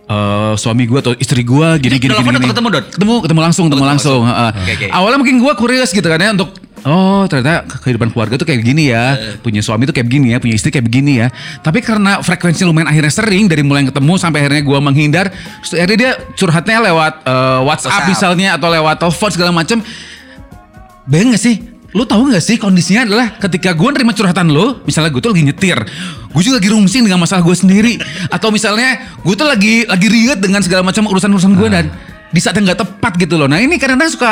eh, 0.06 0.54
suami 0.56 0.84
gue 0.84 0.98
atau 0.98 1.14
istri 1.14 1.42
gue 1.42 1.68
gini 1.78 1.92
Ini 1.92 2.00
gini 2.00 2.14
gini, 2.14 2.24
atau 2.24 2.32
gini. 2.34 2.48
ketemu, 2.48 2.68
Dot? 2.72 2.86
ketemu 2.90 3.14
ketemu 3.22 3.40
langsung 3.42 3.66
ketemu 3.68 3.86
langsung 3.86 4.22
heeh. 4.24 4.52
Oke, 4.56 4.72
oke. 4.74 4.88
awalnya 4.90 5.18
mungkin 5.18 5.36
gue 5.38 5.54
curious 5.54 5.92
gitu 5.92 6.06
kan 6.06 6.18
ya 6.18 6.32
untuk 6.32 6.56
oh 6.86 7.24
ternyata 7.26 7.66
kehidupan 7.82 8.14
keluarga 8.14 8.38
tuh 8.38 8.46
kayak 8.46 8.62
gini 8.62 8.94
ya 8.94 9.18
Eh. 9.18 9.36
punya 9.42 9.64
suami 9.66 9.88
tuh 9.90 9.96
kayak 9.96 10.08
begini 10.12 10.36
ya 10.36 10.38
punya 10.38 10.56
istri 10.58 10.70
kayak 10.70 10.86
begini 10.86 11.26
ya 11.26 11.28
tapi 11.66 11.82
karena 11.82 12.22
frekuensi 12.22 12.68
lumayan 12.68 12.92
akhirnya 12.92 13.14
sering 13.14 13.50
dari 13.50 13.64
mulai 13.66 13.88
ketemu 13.88 14.14
sampai 14.20 14.46
akhirnya 14.46 14.62
gue 14.62 14.80
menghindar 14.84 15.26
terus 15.64 15.74
akhirnya 15.74 15.98
dia 15.98 16.12
curhatnya 16.38 16.78
lewat 16.92 17.14
eh, 17.26 17.60
WhatsApp, 17.66 17.94
WhatsApp. 17.94 18.12
misalnya 18.12 18.50
atau 18.60 18.68
lewat 18.70 18.96
telepon 19.02 19.30
segala 19.34 19.52
macam 19.56 19.80
Bayang 21.08 21.32
gak 21.32 21.40
sih? 21.40 21.56
Lu 21.96 22.04
tahu 22.04 22.36
gak 22.36 22.44
sih 22.44 22.60
kondisinya 22.60 23.08
adalah 23.08 23.40
ketika 23.40 23.72
gue 23.72 23.90
nerima 23.96 24.12
curhatan 24.12 24.52
lo, 24.52 24.84
misalnya 24.84 25.08
gue 25.08 25.24
tuh 25.24 25.32
lagi 25.32 25.44
nyetir, 25.48 25.80
gue 26.36 26.42
juga 26.44 26.60
lagi 26.60 26.70
rungsing 26.70 27.08
dengan 27.08 27.24
masalah 27.24 27.42
gue 27.48 27.56
sendiri, 27.56 27.96
atau 28.36 28.52
misalnya 28.52 29.16
gue 29.24 29.34
tuh 29.34 29.48
lagi 29.48 29.88
lagi 29.88 30.08
riet 30.12 30.44
dengan 30.44 30.60
segala 30.60 30.84
macam 30.84 31.08
urusan-urusan 31.08 31.56
gue 31.56 31.68
dan 31.72 31.88
di 32.28 32.44
saat 32.44 32.60
yang 32.60 32.68
gak 32.68 32.84
tepat 32.84 33.16
gitu 33.16 33.40
loh. 33.40 33.48
Nah 33.48 33.64
ini 33.64 33.80
kadang-kadang 33.80 34.12
suka 34.12 34.32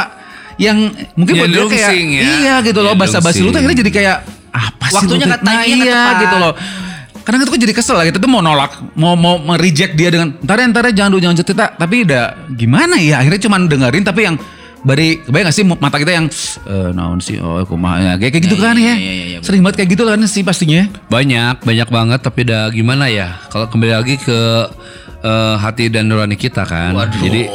yang 0.57 0.77
mungkin 1.13 1.33
Ya, 1.33 1.41
buat 1.41 1.49
dia 1.49 1.63
kayak 1.67 1.91
ya. 1.91 2.23
iya 2.37 2.53
gitu 2.61 2.79
loh 2.79 2.93
Ya, 2.93 2.99
basa-basi 2.99 3.39
lu 3.39 3.49
tuh 3.49 3.59
akhirnya 3.59 3.79
jadi 3.81 3.91
kayak 3.91 4.17
apa 4.49 4.85
sih 4.87 4.95
Waktunya 4.95 5.25
timingnya 5.35 5.75
nggak 5.75 5.83
iya 5.83 5.99
tepat. 6.01 6.21
gitu 6.21 6.37
loh. 6.37 6.53
Kadang 7.21 7.39
itu 7.41 7.49
kan 7.49 7.59
jadi 7.59 7.73
kesel 7.73 7.95
lah 7.97 8.05
gitu 8.05 8.17
tuh 8.17 8.29
mau 8.29 8.37
nolak, 8.37 8.71
mau 8.93 9.17
mau 9.17 9.33
reject 9.55 9.97
dia 9.97 10.13
dengan 10.13 10.37
ntar 10.39 10.61
ya 10.61 10.69
ntar 10.69 10.83
ya 10.85 10.93
jangan 10.93 11.09
dulu 11.09 11.21
jangan 11.25 11.37
cerita, 11.37 11.65
tapi 11.73 12.05
udah 12.05 12.23
gimana 12.53 13.01
ya 13.01 13.17
akhirnya 13.17 13.41
cuman 13.41 13.65
dengerin 13.65 14.05
tapi 14.05 14.21
yang 14.23 14.37
bari 14.85 15.17
kebayang 15.19 15.49
gak 15.49 15.55
sih 15.55 15.65
mata 15.65 15.97
kita 15.97 16.13
yang 16.13 16.27
eh 16.63 16.89
naon 16.91 17.17
sih 17.17 17.35
oh 17.37 17.65
kumaha 17.65 17.97
ya 17.97 18.13
kayak 18.15 18.31
kayak 18.31 18.43
gitu 18.45 18.55
Ya, 18.55 18.63
kan 18.63 18.75
iya, 18.75 18.85
ya. 18.85 18.95
iya, 18.95 19.11
iya, 19.11 19.25
iya, 19.27 19.37
Sering 19.41 19.59
banget 19.59 19.81
kayak 19.81 19.89
gitu 19.91 20.03
kan 20.05 20.21
sih 20.25 20.41
pastinya. 20.41 20.85
Banyak, 21.07 21.55
banyak 21.59 21.89
banget 21.89 22.19
tapi 22.21 22.45
udah 22.45 22.69
gimana 22.69 23.05
ya? 23.07 23.41
Kalau 23.49 23.65
kembali 23.65 23.91
lagi 23.91 24.15
ke 24.15 24.39
eh, 25.19 25.55
hati 25.57 25.89
dan 25.89 26.05
nurani 26.05 26.33
kita 26.33 26.63
kan. 26.63 26.93
Waduh. 26.93 27.17
Jadi 27.17 27.49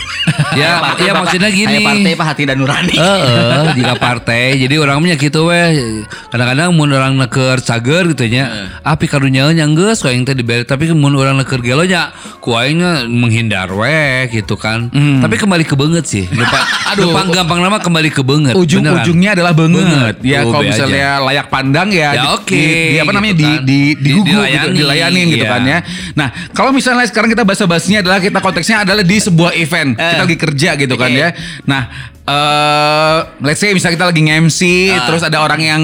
ya, 0.60 0.78
Partai, 0.78 1.02
ya 1.02 1.10
Bapak. 1.10 1.20
maksudnya 1.24 1.50
gini. 1.50 1.80
Partai 1.80 2.12
pak 2.12 2.26
hati 2.26 2.42
dan 2.44 2.56
nurani 2.58 2.94
Eh, 2.94 3.00
eh, 3.00 3.64
jika 3.74 3.94
partai 3.96 4.44
jadi 4.58 4.74
orang 4.76 5.00
punya 5.00 5.16
gitu 5.16 5.48
weh 5.48 6.04
kadang-kadang 6.28 6.70
mun 6.70 6.90
orang 6.90 7.14
neker 7.16 7.58
cager 7.60 8.04
gitu 8.08 8.28
nya 8.28 8.44
api 8.82 9.06
karunya 9.06 9.48
nya 9.50 9.64
geus 9.68 10.02
yang 10.02 10.22
teh 10.22 10.34
diberi 10.34 10.62
tapi 10.62 10.90
mun 10.90 11.14
orang 11.14 11.38
neker 11.38 11.58
gelo 11.58 11.82
nya 11.82 12.10
ku 12.38 12.52
aing 12.52 12.82
menghindar 13.08 13.70
weh 13.70 14.28
gitu 14.28 14.54
kan 14.54 14.90
tapi 14.92 15.34
kembali 15.36 15.62
ke 15.62 15.74
banget 15.74 16.04
sih 16.04 16.24
lupa 16.28 16.60
aduh 16.84 17.10
gampang 17.26 17.60
nama 17.60 17.78
kembali 17.78 18.10
ke 18.10 18.20
banget 18.20 18.54
Ujung-ujungnya 18.54 19.32
adalah. 19.34 19.52
Banget. 19.54 20.14
Ya 20.20 20.42
Oh, 20.42 20.50
kalau 20.50 20.62
be 20.62 20.68
aja. 20.68 20.84
misalnya 20.84 21.08
layak 21.22 21.46
pandang 21.48 21.88
ya, 21.88 22.10
Ya, 22.10 22.20
di- 22.20 22.28
oke, 22.28 22.50
di, 22.50 22.62
di 22.90 22.98
apa 22.98 23.10
namanya 23.10 23.32
gitu 23.32 23.40
di 23.40 23.46
kan. 23.46 23.60
di 23.64 23.78
di, 23.78 23.80
Di- 23.96 24.12
gugu 24.12 24.40
gitu, 24.44 24.68
dilayani, 24.74 25.20
gitu 25.30 25.40
iya. 25.40 25.52
kan 25.52 25.62
ya. 25.64 25.78
Nah, 26.14 26.28
kalau 26.50 26.70
misalnya 26.70 27.06
sekarang 27.06 27.30
kita 27.30 27.42
bahasa-bahasnya 27.42 28.02
adalah 28.02 28.18
kita 28.18 28.38
konteksnya 28.38 28.76
adalah 28.82 29.00
di 29.00 29.16
sebuah 29.16 29.52
event. 29.54 29.94
Kita 29.94 30.20
lagi 30.20 30.36
kerja 30.36 30.70
gitu 30.76 30.94
kan 30.94 31.08
Oke. 31.08 31.20
ya. 31.20 31.28
Nah, 31.64 31.82
eh 32.24 33.16
let's 33.40 33.58
say 33.58 33.70
misalnya 33.70 33.94
kita 33.94 34.06
lagi 34.08 34.20
nge-MC 34.22 34.60
terus 35.04 35.22
ada 35.22 35.38
orang 35.38 35.60
yang 35.60 35.82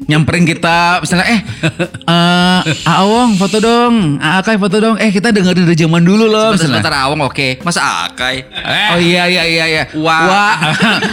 nyamperin 0.00 0.46
kita 0.46 1.02
misalnya 1.02 1.26
eh 1.28 1.40
eh 2.06 2.60
Awong 2.86 3.34
foto 3.34 3.58
dong, 3.58 4.16
Akai 4.18 4.54
foto 4.54 4.78
dong. 4.78 4.94
Eh 4.96 5.10
kita 5.10 5.28
dengerin 5.28 5.64
dari 5.64 5.74
zaman 5.74 6.00
dulu 6.00 6.24
loh. 6.24 6.54
sebentar 6.54 6.78
sebentar 6.80 6.94
awang 7.00 7.24
oke 7.24 7.58
masa 7.60 8.06
akai 8.06 8.46
Oh 8.88 8.98
iya 8.98 9.26
iya 9.26 9.42
iya 9.44 9.64
iya. 9.66 9.82
Wah. 9.92 10.22
Wah. 10.22 10.54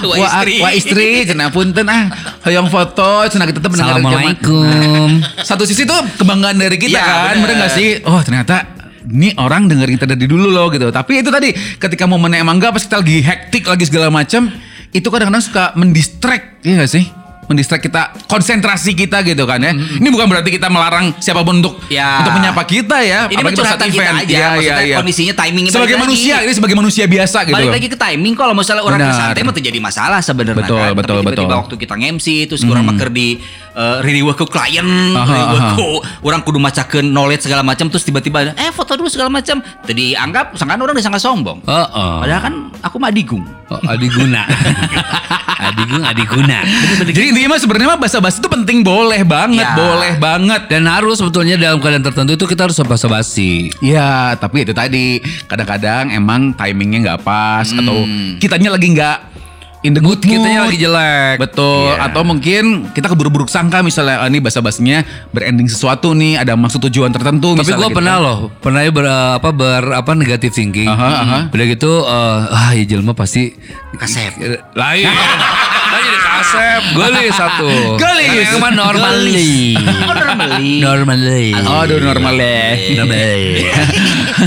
Wah 0.05 0.09
Wah, 0.11 0.17
istri. 0.21 0.55
Wah 0.59 0.71
istri. 0.71 1.09
Cenah 1.25 1.49
punten 1.49 1.85
ah. 1.85 2.13
Hoyong 2.43 2.69
foto 2.69 3.25
cenah 3.25 3.45
kita 3.45 3.57
tuh 3.57 3.69
mendengar 3.69 3.95
dari 3.95 4.05
zaman- 4.05 4.37
Assalamualaikum 4.37 5.09
Satu 5.49 5.63
sisi 5.63 5.83
tuh 5.83 5.97
kebanggaan 6.15 6.55
dari 6.55 6.77
kita 6.77 6.93
Iya, 6.93 7.01
kan. 7.01 7.17
bener. 7.33 7.41
Bener 7.43 7.55
gak 7.59 7.73
sih? 7.73 7.89
Oh 8.03 8.21
ternyata 8.21 8.69
ini 9.05 9.33
orang 9.35 9.65
dengerin 9.65 9.97
kita 9.97 10.05
dari 10.07 10.25
dulu 10.25 10.45
loh 10.47 10.69
gitu. 10.69 10.89
Tapi 10.89 11.21
itu 11.21 11.29
tadi 11.29 11.49
ketika 11.53 12.05
momennya 12.05 12.37
emang 12.39 12.57
enggak 12.57 12.73
pas 12.73 12.81
kita 12.81 12.97
lagi 12.97 13.17
hektik 13.19 13.63
lagi 13.63 13.83
segala 13.83 14.09
macam, 14.09 14.49
itu 14.89 15.05
kadang-kadang 15.05 15.41
suka 15.41 15.63
mendistract, 15.73 16.61
iya 16.61 16.79
gak 16.79 16.89
sih? 16.91 17.05
Mendistract 17.45 17.83
kita, 17.83 18.01
konsentrasi 18.25 18.91
kita 18.91 19.21
gitu 19.21 19.43
kan 19.43 19.57
ya. 19.57 19.71
Ini 19.71 20.07
bukan 20.07 20.25
berarti 20.25 20.49
kita 20.49 20.65
melarang 20.65 21.13
siapa 21.17 21.41
pun 21.41 21.59
untuk 21.59 21.77
Ya. 21.87 22.19
untuk 22.19 22.33
menyapa 22.33 22.61
kita 22.63 22.97
ya. 22.99 23.25
Ini 23.25 23.37
apalagi 23.37 23.55
pas 23.55 23.65
saat 23.67 23.79
kita 23.79 23.93
event. 23.93 24.17
aja, 24.17 24.39
maksudnya 24.51 24.57
iya, 24.57 24.75
iya. 24.81 24.97
kondisinya 24.97 25.33
timingnya 25.35 25.71
sebagai 25.71 25.93
balik 25.93 26.01
lagi. 26.01 26.05
manusia, 26.09 26.35
ini 26.41 26.53
sebagai 26.53 26.75
manusia 26.75 27.03
biasa 27.05 27.37
gitu. 27.43 27.53
Balik 27.53 27.71
lagi 27.71 27.87
ke 27.87 27.97
timing 27.97 28.33
kalau 28.33 28.53
misalnya 28.53 28.81
orang 28.81 28.99
Benar. 28.99 29.13
santai 29.15 29.41
mah 29.41 29.53
tuh 29.53 29.61
jadi 29.61 29.77
masalah 29.77 30.19
sebenarnya 30.19 30.57
Betul, 30.59 30.79
kan. 30.79 30.91
betul, 30.93 31.13
Tapi 31.13 31.21
tiba-tiba 31.21 31.45
betul. 31.45 31.61
waktu 31.61 31.75
kita 31.77 31.93
nge-MC 31.95 32.27
terus 32.45 32.61
kurang 32.61 32.85
maker 32.85 33.09
di 33.09 33.27
uh, 33.71 34.01
ririweuh 34.01 34.33
ke 34.33 34.45
klien, 34.45 34.87
ririweuh 35.13 35.95
orang 36.21 36.41
kudu 36.41 36.57
macakeun 36.57 37.05
knowledge 37.05 37.43
segala 37.43 37.61
macam 37.61 37.85
terus 37.87 38.01
tiba-tiba 38.01 38.51
eh 38.53 38.71
foto 38.71 38.95
dulu 38.95 39.05
segala 39.05 39.29
macam. 39.29 39.57
Tadi 39.79 40.13
anggap 40.13 40.53
sangkan 40.53 40.79
orang 40.79 40.95
disangka 40.95 41.17
sombong. 41.17 41.61
oh, 41.61 41.73
oh. 41.85 42.13
Padahal 42.19 42.41
kan 42.41 42.53
aku 42.81 42.97
mah 42.97 43.09
digung. 43.09 43.45
oh, 43.65 43.79
Adi 43.85 44.07
Guna 44.07 44.45
Adigung 45.55 46.03
adiguna. 46.03 46.59
Jadi 47.01 47.31
intinya 47.31 47.55
mah 47.55 47.59
sebenarnya 47.59 47.87
mah 47.95 47.99
basa-basi 47.99 48.39
itu 48.39 48.49
penting 48.49 48.81
boleh 48.81 49.21
banget, 49.23 49.63
Ya. 49.63 49.75
boleh 49.75 50.13
banget. 50.17 50.67
Dan 50.67 50.85
harus 50.85 51.19
sebetulnya 51.19 51.55
dalam 51.55 51.79
keadaan 51.79 52.03
tertentu 52.03 52.35
itu 52.35 52.45
kita 52.45 52.67
harus 52.67 52.75
basa-basi. 52.77 53.71
Iya, 53.79 54.35
tapi 54.35 54.63
itu 54.63 54.71
tadi 54.71 55.19
kadang-kadang 55.45 56.11
emang 56.11 56.51
timingnya 56.53 57.13
nggak 57.13 57.21
pas 57.23 57.65
atau 57.65 58.03
kitanya 58.37 58.75
lagi 58.75 58.91
nggak 58.91 59.34
in 59.85 59.93
the 59.93 60.01
good 60.01 60.19
mood. 60.25 60.41
Kitanya 60.41 60.65
lagi 60.65 60.77
jelek. 60.81 61.35
Betul. 61.37 61.93
Iya. 61.93 62.09
Atau 62.09 62.21
mungkin 62.25 62.63
kita 62.91 63.07
keburu-buruk 63.13 63.47
sangka 63.47 63.85
misalnya 63.85 64.25
ah, 64.25 64.27
ini 64.27 64.41
basa-basinya 64.41 65.05
berending 65.29 65.69
sesuatu 65.69 66.17
nih, 66.17 66.41
ada 66.41 66.57
maksud 66.57 66.81
tujuan 66.89 67.13
tertentu. 67.13 67.53
Tapi 67.53 67.69
gue 67.69 67.77
gitu 67.77 67.93
pernah 67.93 68.17
kan. 68.17 68.25
loh, 68.25 68.37
pernah 68.59 68.81
ya 68.81 68.91
ber, 68.91 69.05
apa 69.37 69.49
ber 69.53 69.83
apa 69.93 70.11
negatif 70.17 70.57
thinking. 70.57 70.89
Aha, 70.89 71.09
aha. 71.21 71.39
Udah 71.53 71.65
gitu, 71.69 71.91
eh, 72.03 72.39
ah 72.49 72.71
ya 72.73 72.83
jelma 72.83 73.13
pasti 73.13 73.53
Kasep. 73.95 74.33
lain. 74.73 75.05
Kasep. 76.45 76.83
Geli 76.93 77.25
satu. 77.33 77.69
Karena 77.97 78.21
Yang 78.37 78.57
mah 78.61 78.71
normally. 78.71 79.73
Oh, 79.81 80.13
normally. 80.21 80.73
Normally. 80.77 81.47
Oh, 81.57 81.81
aduh 81.81 81.97
normal 81.97 82.33
deh. 82.37 82.73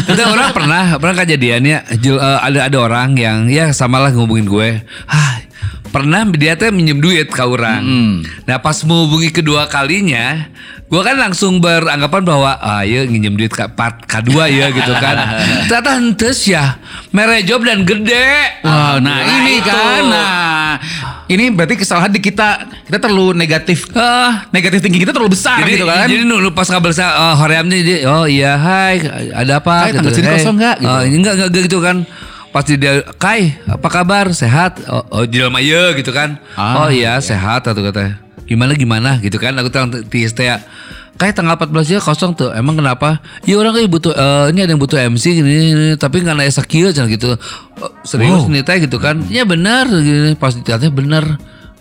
Ada 0.06 0.24
orang 0.30 0.48
pernah 0.54 0.82
pernah 1.02 1.16
kejadiannya 1.18 1.78
eh, 1.90 2.38
ada 2.38 2.70
ada 2.70 2.78
orang 2.78 3.18
yang 3.18 3.38
ya 3.50 3.74
samalah 3.74 4.14
ngubungin 4.14 4.46
gue. 4.46 4.70
Hah, 5.10 5.42
pernah 5.90 6.22
dia 6.30 6.54
teh 6.54 6.70
minjem 6.70 7.02
duit 7.02 7.26
ke 7.26 7.42
orang. 7.42 7.82
Nah 8.46 8.56
pas 8.62 8.78
mau 8.86 9.10
hubungi 9.10 9.34
kedua 9.34 9.66
kalinya, 9.66 10.46
gue 10.88 11.02
kan 11.04 11.20
langsung 11.20 11.60
beranggapan 11.60 12.22
bahwa 12.24 12.56
ah 12.56 12.80
ya 12.80 13.04
nginjem 13.04 13.36
duit 13.36 13.52
ke 13.52 13.60
part 13.68 14.00
kedua 14.04 14.48
ya 14.48 14.72
gitu 14.76 14.88
kan. 14.90 15.16
Ternyata 15.68 15.90
hentes 16.00 16.48
ya, 16.48 16.80
merejob 17.10 17.60
dan 17.60 17.84
gede. 17.84 18.64
Wah, 18.64 18.96
nah 18.96 19.20
ini 19.20 19.60
itu. 19.60 19.68
kan, 19.68 20.00
nah 20.02 20.80
ini 21.28 21.52
berarti 21.52 21.76
kesalahan 21.76 22.08
di 22.08 22.18
kita, 22.18 22.64
kita 22.88 22.98
terlalu 22.98 23.36
negatif, 23.36 23.84
Ah, 23.92 24.48
negatif 24.48 24.80
tinggi 24.80 25.04
kita 25.04 25.12
terlalu 25.12 25.36
besar 25.36 25.60
jadi, 25.60 25.76
gitu 25.76 25.84
kan. 25.84 26.08
jadi 26.08 26.24
nu, 26.24 26.40
nu 26.40 26.50
pas 26.50 26.64
kabel 26.64 26.88
saya 26.88 27.12
oh, 27.12 27.34
horeamnya 27.36 27.76
dia 27.84 27.98
oh 28.08 28.24
iya 28.24 28.56
hai 28.56 28.96
ada 29.36 29.60
apa 29.60 29.74
Hai, 29.84 29.92
tanggal 29.92 30.12
sini 30.14 30.24
Hey, 30.24 30.34
kosong 30.40 30.56
nggak? 30.56 30.76
Gitu. 30.80 30.88
oh, 30.88 31.00
ini 31.04 31.16
enggak, 31.20 31.34
enggak, 31.36 31.48
enggak 31.52 31.62
gitu 31.68 31.78
kan 31.84 31.96
pasti 32.48 32.72
dia 32.80 32.92
Kai 33.20 33.60
apa 33.68 33.88
kabar 33.92 34.32
sehat 34.32 34.80
oh, 34.88 35.04
oh 35.12 35.24
jelma 35.28 35.60
iya 35.60 35.92
gitu 35.92 36.16
kan 36.16 36.40
Ah, 36.56 36.86
oh 36.86 36.88
iya 36.88 37.20
sehat 37.20 37.66
atau 37.66 37.82
kata 37.84 38.16
gimana 38.48 38.72
gimana? 38.72 39.10
Gitu 39.20 39.36
kan 39.36 39.52
aku 39.60 39.68
bilang 39.68 39.92
tis 40.08 40.32
teh 40.32 40.48
Kai 41.18 41.34
tanggal 41.34 41.58
14 41.58 41.98
ya 41.98 41.98
kosong 41.98 42.38
tuh 42.38 42.54
Emang 42.54 42.78
kenapa? 42.78 43.18
Ya 43.42 43.58
orang 43.58 43.74
kayak 43.74 43.90
butuh 43.90 44.14
eh, 44.14 44.54
Ini 44.54 44.64
ada 44.64 44.70
yang 44.70 44.78
butuh 44.78 45.02
MC 45.02 45.42
gini, 45.42 45.50
gini, 45.74 45.88
Tapi 45.98 46.22
nggak 46.22 46.36
naik 46.38 46.54
sakit 46.54 46.94
gitu. 46.94 47.34
Oh, 47.82 47.90
Serius 48.06 48.46
nih 48.46 48.62
teh 48.62 48.78
gitu 48.86 49.02
kan. 49.02 49.18
Ya 49.26 49.42
benar 49.42 49.90
gini, 49.90 50.38
Pas 50.38 50.54
dilihatnya 50.54 50.94
benar 50.94 51.26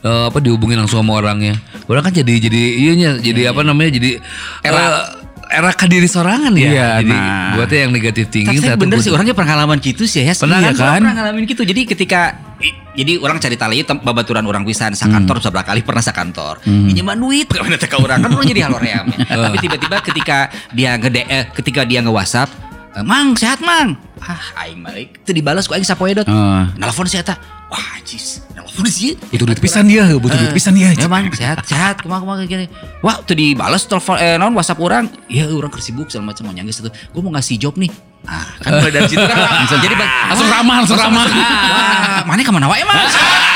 Eh, 0.07 0.23
apa 0.29 0.37
dihubungin 0.37 0.77
langsung 0.77 1.01
sama 1.01 1.17
orangnya. 1.17 1.57
Orang 1.89 2.05
kan 2.05 2.13
jadi 2.13 2.29
jadi 2.37 2.61
iya 2.77 3.17
jadi 3.17 3.49
apa 3.49 3.65
namanya 3.65 3.97
jadi 3.97 4.21
era 4.61 5.09
era 5.47 5.71
kadiri 5.71 6.05
sorangan 6.05 6.51
ya. 6.53 6.69
Iya, 6.69 6.89
jadi 7.03 7.13
nah. 7.15 7.51
buatnya 7.55 7.79
yang 7.87 7.91
negatif 7.95 8.25
tinggi 8.27 8.57
Tapi 8.59 8.75
bener 8.75 8.99
sih 8.99 9.11
orangnya 9.11 9.35
pengalaman 9.35 9.77
gitu 9.79 10.03
sih 10.03 10.23
ya. 10.23 10.35
Pernah 10.35 10.59
Iya 10.59 10.71
kan? 10.75 10.99
Pernah 10.99 11.13
ngalamin 11.15 11.43
gitu. 11.47 11.63
Jadi 11.63 11.81
ketika 11.87 12.21
i- 12.59 12.75
jadi 12.97 13.21
orang 13.21 13.37
cari 13.37 13.55
tali 13.55 13.85
babaturan 13.85 14.43
orang 14.43 14.65
pisan 14.65 14.97
sakantor 14.97 15.39
sebelah 15.39 15.63
kali 15.63 15.81
pernah 15.85 16.03
sakantor. 16.03 16.59
Pinjaman 16.65 17.17
duit 17.17 17.47
kalau 17.53 17.69
teh 17.73 17.89
ka 17.89 17.97
orang 17.97 18.19
kan 18.19 18.29
orang 18.33 18.47
jadi 18.47 18.61
haloream. 18.67 19.05
Tapi 19.47 19.57
tiba-tiba 19.61 19.97
ketika 20.03 20.37
dia 20.73 20.97
nge 20.97 21.09
eh, 21.23 21.45
ketika 21.53 21.81
dia 21.87 21.99
nge-WhatsApp, 22.03 22.49
"Eh, 22.49 22.66
"Mang, 23.03 23.37
sehat, 23.37 23.59
Mang." 23.61 23.97
Ah, 24.21 24.65
aing 24.65 24.81
balik. 24.81 25.21
Itu 25.21 25.31
dibalas 25.33 25.69
ku 25.69 25.73
aing 25.77 25.85
sapoe 25.85 26.13
dot. 26.13 26.25
Ah. 26.25 26.73
Nelfon 26.77 27.05
si 27.05 27.17
eta. 27.21 27.37
Wah, 27.67 27.99
jis. 28.01 28.41
Nelfon 28.55 28.87
sih. 28.87 29.19
butuh 29.29 29.45
duit 29.45 29.59
pisan 29.61 29.85
dia, 29.85 30.07
butuh 30.17 30.37
duit 30.37 30.53
pisan 30.55 30.73
dia. 30.73 30.95
Ya 30.95 31.05
mang, 31.05 31.27
sehat, 31.35 31.67
sehat, 31.67 32.01
kumaha 32.01 32.23
kumaha 32.23 32.47
gini. 32.47 32.71
Wah, 33.03 33.19
tuh 33.21 33.35
dibalas 33.37 33.85
telepon 33.85 34.17
eh 34.17 34.39
non 34.39 34.55
WhatsApp 34.55 34.79
orang. 34.81 35.05
Iya, 35.27 35.51
orang 35.51 35.69
kesibuk 35.69 36.07
segala 36.09 36.33
macam 36.33 36.49
mau 36.49 36.55
nyanggis 36.55 36.81
itu. 36.81 36.89
Gue 36.89 37.21
mau 37.21 37.33
ngasih 37.35 37.55
job 37.59 37.75
nih. 37.75 37.91
Ah, 38.27 38.43
kan 38.59 38.81
mulai 38.81 38.91
dari 38.91 39.07
situ 39.07 39.23
kan 39.23 39.39
langsung 39.39 39.79
jadi 39.79 39.95
Langsung 39.95 40.49
ramah, 40.51 40.75
langsung 40.83 40.99
ramah. 40.99 41.25
Wah, 41.31 42.21
mana 42.27 42.41
ke 42.43 42.51
mana 42.51 42.67
wae 42.67 42.81
emang? 42.83 42.97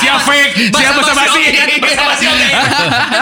Siap 0.00 0.18
fake, 0.24 0.52
siap 0.72 0.92
basa 0.96 1.12
basi. 1.12 1.42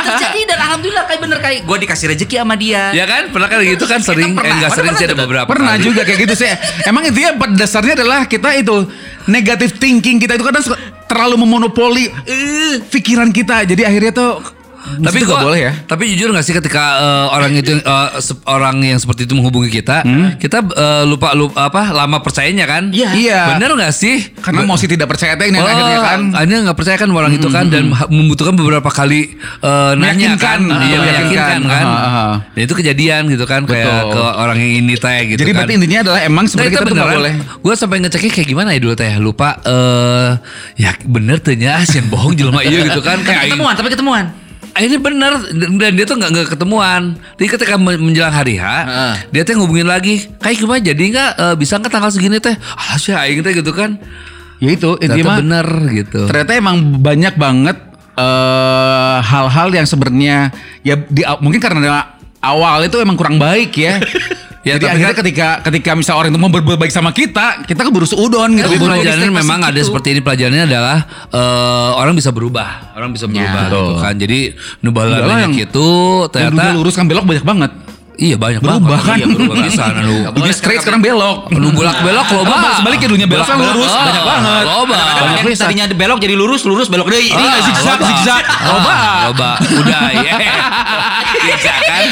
Terjadi 0.09 0.41
dan 0.47 0.59
alhamdulillah 0.63 1.05
kayak 1.11 1.21
bener 1.21 1.39
kayak 1.43 1.61
gue 1.67 1.77
dikasih 1.87 2.07
rezeki 2.15 2.37
sama 2.39 2.55
dia. 2.55 2.95
Ya 2.95 3.05
kan? 3.05 3.35
Pernah 3.35 3.49
kan 3.51 3.59
gitu 3.67 3.85
kan 3.85 4.01
sering 4.01 4.39
eh, 4.39 4.53
enggak 4.53 4.73
sering 4.79 4.95
sih 4.95 5.05
ada 5.11 5.17
beberapa. 5.19 5.49
Pernah 5.51 5.75
juga 5.83 6.07
kayak 6.07 6.19
gitu 6.29 6.35
sih. 6.39 6.51
Emang 6.87 7.03
intinya 7.07 7.35
pada 7.35 7.55
dasarnya 7.59 7.95
adalah 7.99 8.25
kita 8.31 8.55
itu 8.55 8.87
negatif 9.27 9.77
thinking 9.77 10.23
kita 10.23 10.39
itu 10.39 10.45
kadang 10.47 10.65
terlalu 11.11 11.37
memonopoli 11.43 12.07
eh, 12.25 12.79
pikiran 12.87 13.35
kita. 13.35 13.67
Jadi 13.67 13.83
akhirnya 13.83 14.13
tuh 14.15 14.58
Tapi 14.99 15.19
gua, 15.23 15.39
boleh 15.43 15.61
ya. 15.61 15.73
Tapi 15.81 16.11
jujur 16.11 16.31
gak 16.31 16.43
sih 16.43 16.53
ketika 16.53 16.85
eh, 16.97 17.27
orang 17.31 17.53
itu 17.55 17.73
eh, 17.75 18.09
se- 18.19 18.41
orang 18.45 18.81
yang 18.81 18.97
seperti 18.97 19.25
itu 19.25 19.33
menghubungi 19.33 19.71
kita, 19.73 20.03
kita 20.37 20.59
eh, 20.67 21.03
lupa 21.05 21.33
lupa 21.33 21.67
apa 21.67 21.93
lama 21.93 22.19
percayanya 22.19 22.65
kan? 22.65 22.91
Iya. 22.91 23.11
Iya. 23.13 23.41
Bener 23.53 23.71
gak 23.75 23.93
sih? 23.93 24.33
Karena 24.37 24.63
mau 24.63 24.75
sih 24.75 24.87
tidak 24.87 25.07
percaya 25.07 25.35
teh 25.35 25.47
ini 25.47 25.57
Oh, 25.57 25.65
akhirnya 25.65 25.99
kan. 26.01 26.21
Akhirnya 26.33 26.59
nggak 26.65 26.77
percaya 26.77 26.97
kan 26.97 27.09
orang 27.11 27.33
itu 27.33 27.49
kan 27.49 27.65
dan 27.67 27.93
ha- 27.93 28.09
membutuhkan 28.09 28.55
beberapa 28.55 28.89
kali 28.89 29.37
eh, 29.61 29.93
nanya 29.95 30.35
kan, 30.35 30.61
iya 30.83 30.97
meyakinkan. 30.97 31.01
meyakinkan 31.01 31.61
kan. 31.65 31.87
Ah, 31.87 32.09
ah. 32.09 32.35
Dan 32.53 32.63
itu 32.65 32.75
kejadian 32.75 33.23
gitu 33.29 33.45
kan 33.45 33.63
kayak 33.65 33.87
Betul. 33.87 34.13
ke 34.15 34.23
orang 34.35 34.57
yang 34.57 34.73
ini 34.79 34.95
teh 34.95 35.19
gitu 35.27 35.39
Jadi 35.39 35.51
kan. 35.51 35.57
berarti 35.59 35.73
intinya 35.75 35.99
adalah 36.03 36.21
emang 36.23 36.45
sebenarnya 36.45 36.73
kita 36.75 36.87
beneran. 36.87 37.15
boleh. 37.15 37.33
Gue 37.59 37.75
sampai 37.75 37.97
ngeceknya 38.01 38.31
kayak 38.33 38.49
gimana 38.49 38.69
ya 38.71 38.81
dulu 38.81 38.95
teh 38.95 39.13
lupa. 39.17 39.49
eh 39.61 40.31
ya 40.77 40.93
bener 41.03 41.39
tuh 41.39 41.53
nya 41.53 41.79
asian 41.79 42.07
bohong 42.13 42.33
jelema 42.33 42.61
iya 42.61 42.83
gitu 42.83 43.01
kan 43.01 43.21
kayak 43.21 43.51
ketemuan, 43.51 43.75
tapi 43.75 43.89
ketemuan. 43.91 44.25
Ah, 44.79 44.87
ini 44.87 44.95
bener 44.95 45.35
dan 45.75 45.93
dia 45.99 46.07
tuh 46.07 46.15
nggak 46.15 46.31
nggak 46.31 46.47
ketemuan. 46.55 47.19
Jadi 47.35 47.49
ketika 47.51 47.75
men- 47.75 47.99
menjelang 47.99 48.31
hari 48.31 48.63
H, 48.63 48.63
Heeh. 48.63 49.15
dia 49.35 49.43
teh 49.43 49.59
ngubungin 49.59 49.91
lagi. 49.91 50.31
Kayak 50.39 50.57
gimana 50.63 50.79
jadi 50.79 51.03
nggak 51.11 51.31
eh, 51.35 51.55
bisa 51.59 51.83
nggak 51.83 51.91
tanggal 51.91 52.15
segini 52.15 52.39
teh? 52.39 52.55
Alah 52.55 52.95
sih 52.95 53.11
aing 53.11 53.43
teh 53.43 53.59
gitu 53.59 53.75
kan. 53.75 53.99
Ya 54.63 54.71
itu 54.71 54.95
intinya 54.99 55.35
mah 55.35 55.39
bener 55.43 55.67
gitu. 55.91 56.27
ternyata 56.27 56.55
emang 56.55 57.03
banyak 57.03 57.35
banget 57.35 57.75
eh, 58.15 59.17
hal-hal 59.19 59.69
yang 59.71 59.87
sebenarnya 59.87 60.55
ya 60.83 60.95
di 60.95 61.27
mungkin 61.39 61.59
karena 61.59 62.18
awal 62.41 62.83
itu 62.83 62.97
emang 62.97 63.15
kurang 63.15 63.37
baik 63.37 63.73
ya. 63.75 63.99
Ya, 64.67 64.75
Jadi 64.77 64.85
tapi 64.85 64.91
akhirnya 64.91 65.15
kan- 65.15 65.21
ketika 65.23 65.49
ketika 65.65 65.91
misal 65.97 66.15
orang 66.19 66.29
itu 66.29 66.37
mau 66.37 66.51
berbuat 66.51 66.77
baik 66.77 66.93
sama 66.93 67.09
kita, 67.09 67.65
kita 67.65 67.89
keburu 67.89 68.05
seudon 68.05 68.53
gitu. 68.53 68.69
Tapi 68.69 68.77
ekspektasi 69.01 69.31
memang 69.31 69.61
ada 69.65 69.73
gitu. 69.73 69.89
seperti 69.89 70.13
ini 70.13 70.21
pelajarannya 70.21 70.65
adalah 70.67 70.99
eh, 71.31 71.91
orang 71.97 72.13
bisa 72.13 72.35
berubah, 72.35 72.93
orang 72.93 73.15
bisa 73.15 73.25
berubah 73.25 73.65
betul. 73.65 73.71
gitu 73.71 73.81
kan. 73.97 74.15
Jadi 74.19 74.39
nubalan 74.83 75.15
Iyalah 75.15 75.39
yang- 75.41 75.55
gitu 75.57 75.89
Yang 76.27 76.53
ternyata 76.53 76.75
lurus 76.75 76.95
kan 76.99 77.07
belok 77.09 77.25
banyak 77.25 77.47
banget. 77.47 77.71
Iya 78.19 78.35
banyak 78.35 78.59
Berubah 78.59 78.99
banget. 78.99 79.07
kan. 79.07 79.17
Iya, 79.17 79.27
berubah 79.31 79.55
bisa 79.63 79.83
anu. 79.89 80.15
Dulunya 80.35 80.53
straight 80.53 80.81
sekarang 80.83 81.01
belok. 81.01 81.39
Nu 81.55 81.71
bulak 81.71 82.03
belok 82.03 82.27
loba. 82.35 82.51
Apa, 82.53 82.71
sebaliknya 82.77 83.09
dulunya 83.09 83.29
belok 83.31 83.47
kan 83.47 83.57
lurus 83.57 83.89
Ah, 83.89 84.05
banyak 84.05 84.25
banget. 84.27 84.65
Loba. 84.67 84.99
Yang 85.39 85.57
tadinya 85.57 85.85
belok 85.89 86.19
jadi 86.19 86.35
lurus, 86.35 86.63
lurus 86.67 86.91
belok 86.91 87.09
deui. 87.09 87.31
Ini 87.31 87.39
Ah, 87.39 87.63
zigzag, 87.63 87.99
zigzag. 88.03 88.43
Ah, 88.43 88.59
Loba. 88.69 88.95
Loba. 89.31 89.51
Udah 89.63 90.03
ya. 90.27 90.35
Bisa 91.39 91.73
kan? 91.73 92.03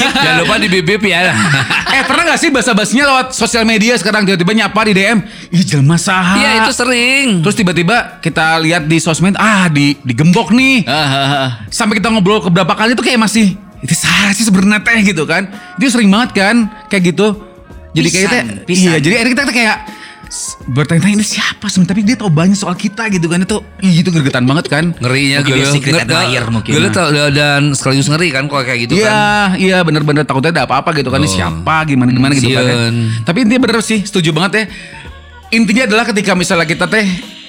Jangan 0.00 0.36
lupa 0.42 0.54
di 0.58 0.68
bibip 0.70 1.02
ya. 1.02 1.32
eh 1.96 2.02
pernah 2.04 2.32
gak 2.32 2.40
sih 2.40 2.48
bahasa-basinya 2.48 3.04
lewat 3.06 3.26
sosial 3.32 3.62
media 3.62 3.96
sekarang 3.96 4.24
tiba-tiba 4.24 4.52
nyapa 4.56 4.80
di 4.86 4.92
DM, 4.94 5.18
ih 5.50 5.62
jelma 5.62 5.96
saha. 5.96 6.36
Iya 6.36 6.50
itu 6.62 6.72
sering. 6.72 7.44
Terus 7.44 7.54
tiba-tiba 7.54 8.18
kita 8.18 8.58
lihat 8.60 8.84
di 8.84 8.96
sosmed, 8.96 9.36
ah 9.36 9.68
di 9.68 9.92
digembok 10.00 10.50
nih. 10.50 10.84
Sampai 11.68 11.98
kita 11.98 12.08
ngobrol 12.08 12.40
ke 12.40 12.48
beberapa 12.48 12.72
kali 12.72 12.94
tuh 12.94 13.04
kayak 13.04 13.20
masih 13.20 13.56
itu 13.86 13.94
salah 13.94 14.34
sih 14.34 14.42
sebenarnya 14.42 14.82
teh 14.82 14.98
gitu 15.06 15.22
kan. 15.22 15.46
Itu 15.78 15.88
sering 15.88 16.10
banget 16.10 16.34
kan 16.34 16.56
kayak 16.86 17.14
gitu. 17.14 17.38
Jadi 17.94 18.08
kayak 18.10 18.26
Pisan, 18.26 18.34
teh, 18.34 18.44
pisan. 18.66 18.82
iya 18.82 18.94
jadi 18.98 19.14
akhirnya 19.16 19.32
kita 19.32 19.42
tuh 19.46 19.56
kayak 19.56 19.76
bertanya-tanya 20.66 21.14
ini 21.16 21.24
siapa 21.24 21.70
sebenarnya 21.70 21.90
tapi 21.94 22.00
dia 22.02 22.16
tahu 22.18 22.28
banyak 22.28 22.58
soal 22.58 22.74
kita 22.74 23.06
gitu 23.08 23.30
kan 23.30 23.38
itu 23.40 23.56
ih 23.78 24.02
itu 24.02 24.10
gregetan 24.10 24.42
banget 24.42 24.66
kan 24.66 24.90
Ngerinya 24.98 25.38
dia 25.40 25.70
secret 25.70 26.02
admirer 26.02 26.50
mungkin. 26.50 26.70
Gue 26.74 26.90
dan 27.30 27.72
sekaligus 27.72 28.10
ngeri 28.10 28.34
kan 28.34 28.50
kalau 28.50 28.60
kayak 28.60 28.84
gitu 28.84 28.98
Iya, 28.98 29.06
kan. 29.06 29.48
iya 29.56 29.78
bener-bener 29.80 30.26
takutnya 30.26 30.50
ada 30.52 30.62
apa-apa 30.66 30.92
gitu 30.92 31.08
kan. 31.08 31.22
Ini 31.22 31.30
Oh. 31.30 31.32
siapa, 31.32 31.76
gimana 31.86 32.10
gimana 32.10 32.32
gitu 32.34 32.50
kan. 32.50 32.64
ya. 32.66 32.76
Tapi 33.22 33.38
intinya 33.46 33.60
bener 33.64 33.78
sih, 33.80 34.02
setuju 34.02 34.34
banget 34.34 34.52
ya. 34.52 34.64
Intinya 35.54 35.82
adalah 35.86 36.04
ketika 36.04 36.34
misalnya 36.34 36.66
kita 36.66 36.84
teh 36.84 37.06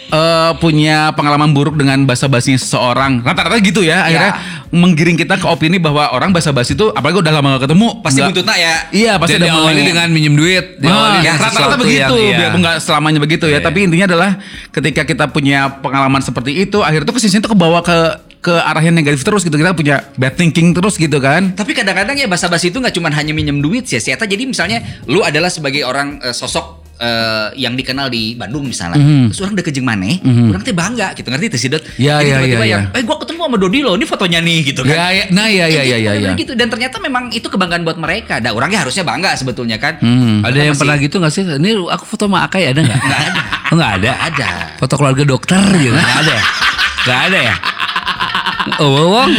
eh, 0.08 0.52
punya 0.62 1.12
pengalaman 1.12 1.52
buruk 1.52 1.76
dengan 1.76 2.06
basa-basinya 2.06 2.56
seseorang, 2.56 3.20
rata-rata 3.20 3.60
gitu 3.60 3.84
ya, 3.84 4.08
akhirnya 4.08 4.32
menggiring 4.70 5.16
kita 5.16 5.36
ke 5.36 5.46
opini 5.46 5.78
bahwa 5.78 6.12
orang 6.12 6.30
basa-basi 6.30 6.74
itu 6.74 6.92
apalagi 6.92 7.20
udah 7.20 7.32
lama 7.32 7.48
gak 7.56 7.70
ketemu, 7.70 7.88
Pasti 8.02 8.20
nggak- 8.20 8.30
buntutnya 8.32 8.56
ya. 8.56 8.76
Iya, 8.90 9.12
pasti 9.16 9.34
Dan 9.34 9.42
ada 9.42 9.48
diawali 9.50 9.82
dengan 9.82 10.08
minjem 10.12 10.36
duit. 10.36 10.66
Ah, 10.78 10.82
Diawali 10.82 11.18
dengan 11.20 11.38
rata-rata 11.40 11.78
begitu, 11.78 12.14
yang- 12.14 12.28
iya. 12.28 12.38
biarpun 12.38 12.60
nggak 12.62 12.78
selamanya 12.80 13.20
begitu 13.20 13.46
ya. 13.46 13.60
Iya. 13.60 13.66
Tapi 13.66 13.80
intinya 13.84 14.06
adalah 14.08 14.30
ketika 14.70 15.02
kita 15.04 15.26
punya 15.28 15.60
pengalaman 15.80 16.20
seperti 16.20 16.52
itu, 16.58 16.80
akhirnya 16.80 17.06
tuh 17.06 17.16
ke 17.16 17.22
sini 17.22 17.40
tuh 17.40 17.52
kebawa 17.52 17.80
ke 17.82 17.98
ke 18.38 18.54
arah 18.54 18.80
yang 18.80 18.94
negatif 18.94 19.22
terus 19.22 19.44
gitu. 19.44 19.54
Kita 19.54 19.74
punya 19.74 20.08
bad 20.16 20.34
thinking 20.34 20.72
terus 20.72 20.96
gitu 20.96 21.18
kan. 21.20 21.52
Tapi 21.52 21.74
kadang-kadang 21.74 22.16
ya 22.16 22.26
basa-basi 22.26 22.70
itu 22.70 22.80
nggak 22.80 22.94
cuma 22.94 23.10
hanya 23.10 23.34
minjem 23.34 23.60
duit 23.60 23.84
sih, 23.84 23.98
Sieta. 23.98 24.24
Jadi 24.24 24.48
misalnya 24.48 24.80
lu 25.04 25.20
adalah 25.20 25.50
sebagai 25.50 25.84
orang 25.84 26.22
eh, 26.22 26.32
sosok 26.32 26.87
eh, 26.98 27.48
yang 27.56 27.74
dikenal 27.74 28.10
di 28.10 28.34
Bandung 28.34 28.66
misalnya. 28.66 28.98
Mhm. 28.98 29.30
Terus 29.30 29.42
orang 29.42 29.56
deket 29.56 29.74
jeung 29.74 29.86
maneh, 29.86 30.18
Mhm. 30.18 30.50
orang 30.50 30.62
teh 30.62 30.74
bangga 30.74 31.08
gitu 31.14 31.28
ngerti 31.28 31.48
teh 31.48 31.60
sih 31.60 31.70
Dot? 31.70 31.82
Ya, 31.96 32.18
Jadi 32.18 32.30
ya, 32.30 32.38
ya, 32.42 32.58
yang, 32.66 32.84
ya. 32.86 32.98
eh 32.98 33.04
gua 33.04 33.18
ketemu 33.18 33.40
sama 33.44 33.58
Dodi 33.58 33.80
loh, 33.80 33.94
ini 33.94 34.04
fotonya 34.04 34.40
nih 34.40 34.60
gitu 34.66 34.82
kan. 34.82 34.92
Ya, 34.92 35.06
ya, 35.12 35.24
nah 35.30 35.46
ya 35.46 35.66
ya 35.66 35.82
ya 35.82 35.98
ya 36.00 36.12
ya. 36.14 36.32
gitu 36.34 36.54
dan 36.54 36.68
ternyata 36.68 36.98
memang 36.98 37.30
itu 37.30 37.46
kebanggaan 37.46 37.82
buat 37.82 37.96
mereka. 37.96 38.38
Nah, 38.38 38.52
orangnya 38.52 38.82
harusnya 38.82 39.02
bangga 39.02 39.34
sebetulnya 39.34 39.78
kan. 39.78 39.98
Hmm. 39.98 40.42
Ada 40.42 40.58
yang 40.60 40.74
masih- 40.74 40.82
pernah 40.82 40.96
gitu 40.98 41.16
gak 41.18 41.32
sih? 41.32 41.44
Ini 41.44 41.70
aku 41.86 42.04
foto 42.04 42.26
sama 42.26 42.44
Akai 42.44 42.68
ada 42.68 42.82
gak? 42.82 42.98
Gak 42.98 43.20
ada. 43.24 43.42
Oh 43.68 43.76
gak 43.76 43.92
ada? 44.00 44.12
Ada. 44.26 44.50
Foto 44.76 44.94
keluarga 44.96 45.24
dokter 45.24 45.62
gitu? 45.76 45.94
Gak 45.94 46.18
ada 46.18 46.32
ya? 46.34 46.44
Gak 47.04 47.20
ada 47.30 47.40
ya? 47.40 47.56
Oh, 48.78 49.18
Wong. 49.18 49.32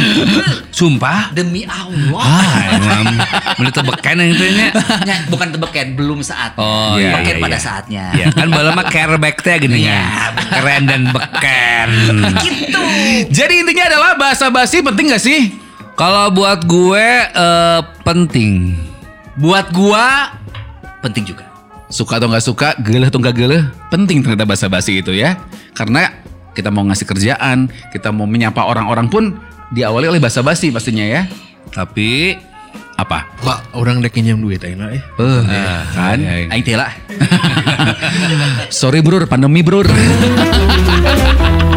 Sumpah. 0.73 1.31
Demi 1.33 1.69
Allah. 1.69 2.25
Ah, 2.25 2.57
emang. 2.75 3.07
Tebeken 3.69 4.17
yang 4.19 4.31
itu 4.33 4.45
nya. 4.57 4.69
Ya, 5.05 5.17
bukan 5.29 5.55
tebeken, 5.55 5.95
belum 5.95 6.25
saatnya. 6.25 6.59
Oh, 6.59 6.97
iya, 6.97 7.21
Beken 7.21 7.37
iya, 7.39 7.45
pada 7.45 7.59
iya. 7.59 7.63
saatnya. 7.63 8.05
Ya 8.17 8.27
kan 8.33 8.49
bala 8.49 8.73
mah 8.75 8.89
careback 8.89 9.39
teh 9.45 9.55
gini 9.61 9.87
Iya, 9.87 10.03
kan. 10.03 10.33
Keren 10.59 10.83
dan 10.89 11.03
beken. 11.13 11.91
Gitu. 12.43 12.83
Jadi 13.31 13.55
intinya 13.63 13.85
adalah 13.93 14.11
bahasa 14.17 14.49
basi 14.49 14.81
penting 14.81 15.13
gak 15.13 15.23
sih? 15.23 15.55
Kalau 15.95 16.31
buat 16.31 16.65
gue 16.65 17.07
eh, 17.29 17.81
penting. 18.03 18.75
Buat 19.37 19.71
gua 19.71 20.35
Penting 20.99 21.23
juga. 21.23 21.47
suka 21.89 22.19
atau 22.19 22.29
nggak 22.29 22.43
suka, 22.45 22.69
geleh 22.83 23.09
atau 23.09 23.17
nggak 23.17 23.33
geleh, 23.33 23.63
penting 23.89 24.21
ternyata 24.21 24.45
bahasa 24.45 24.67
basi 24.69 24.99
itu 25.01 25.15
ya. 25.15 25.39
Karena 25.73 26.11
kita 26.53 26.69
mau 26.71 26.85
ngasih 26.87 27.07
kerjaan, 27.07 27.69
kita 27.91 28.13
mau 28.13 28.25
menyapa 28.25 28.65
orang-orang 28.65 29.09
pun 29.09 29.25
diawali 29.71 30.09
oleh 30.09 30.21
bahasa 30.21 30.41
basi 30.41 30.73
pastinya 30.73 31.05
ya. 31.05 31.23
Tapi 31.69 32.37
Apa? 32.99 33.31
Pak, 33.47 33.79
orang 33.79 34.03
dek 34.03 34.11
pinjam 34.11 34.43
duit 34.43 34.59
ayeuna 34.59 34.91
eh. 34.91 34.99
Eh, 34.99 35.83
kan? 35.95 36.19
iya, 36.19 36.35
iya. 36.43 36.51
Aing 36.51 36.67
teh 36.67 36.75
lah. 36.75 36.91
Sorry 38.75 39.07
bro, 39.07 39.23
pandemi 39.31 39.63
bro. 39.63 39.87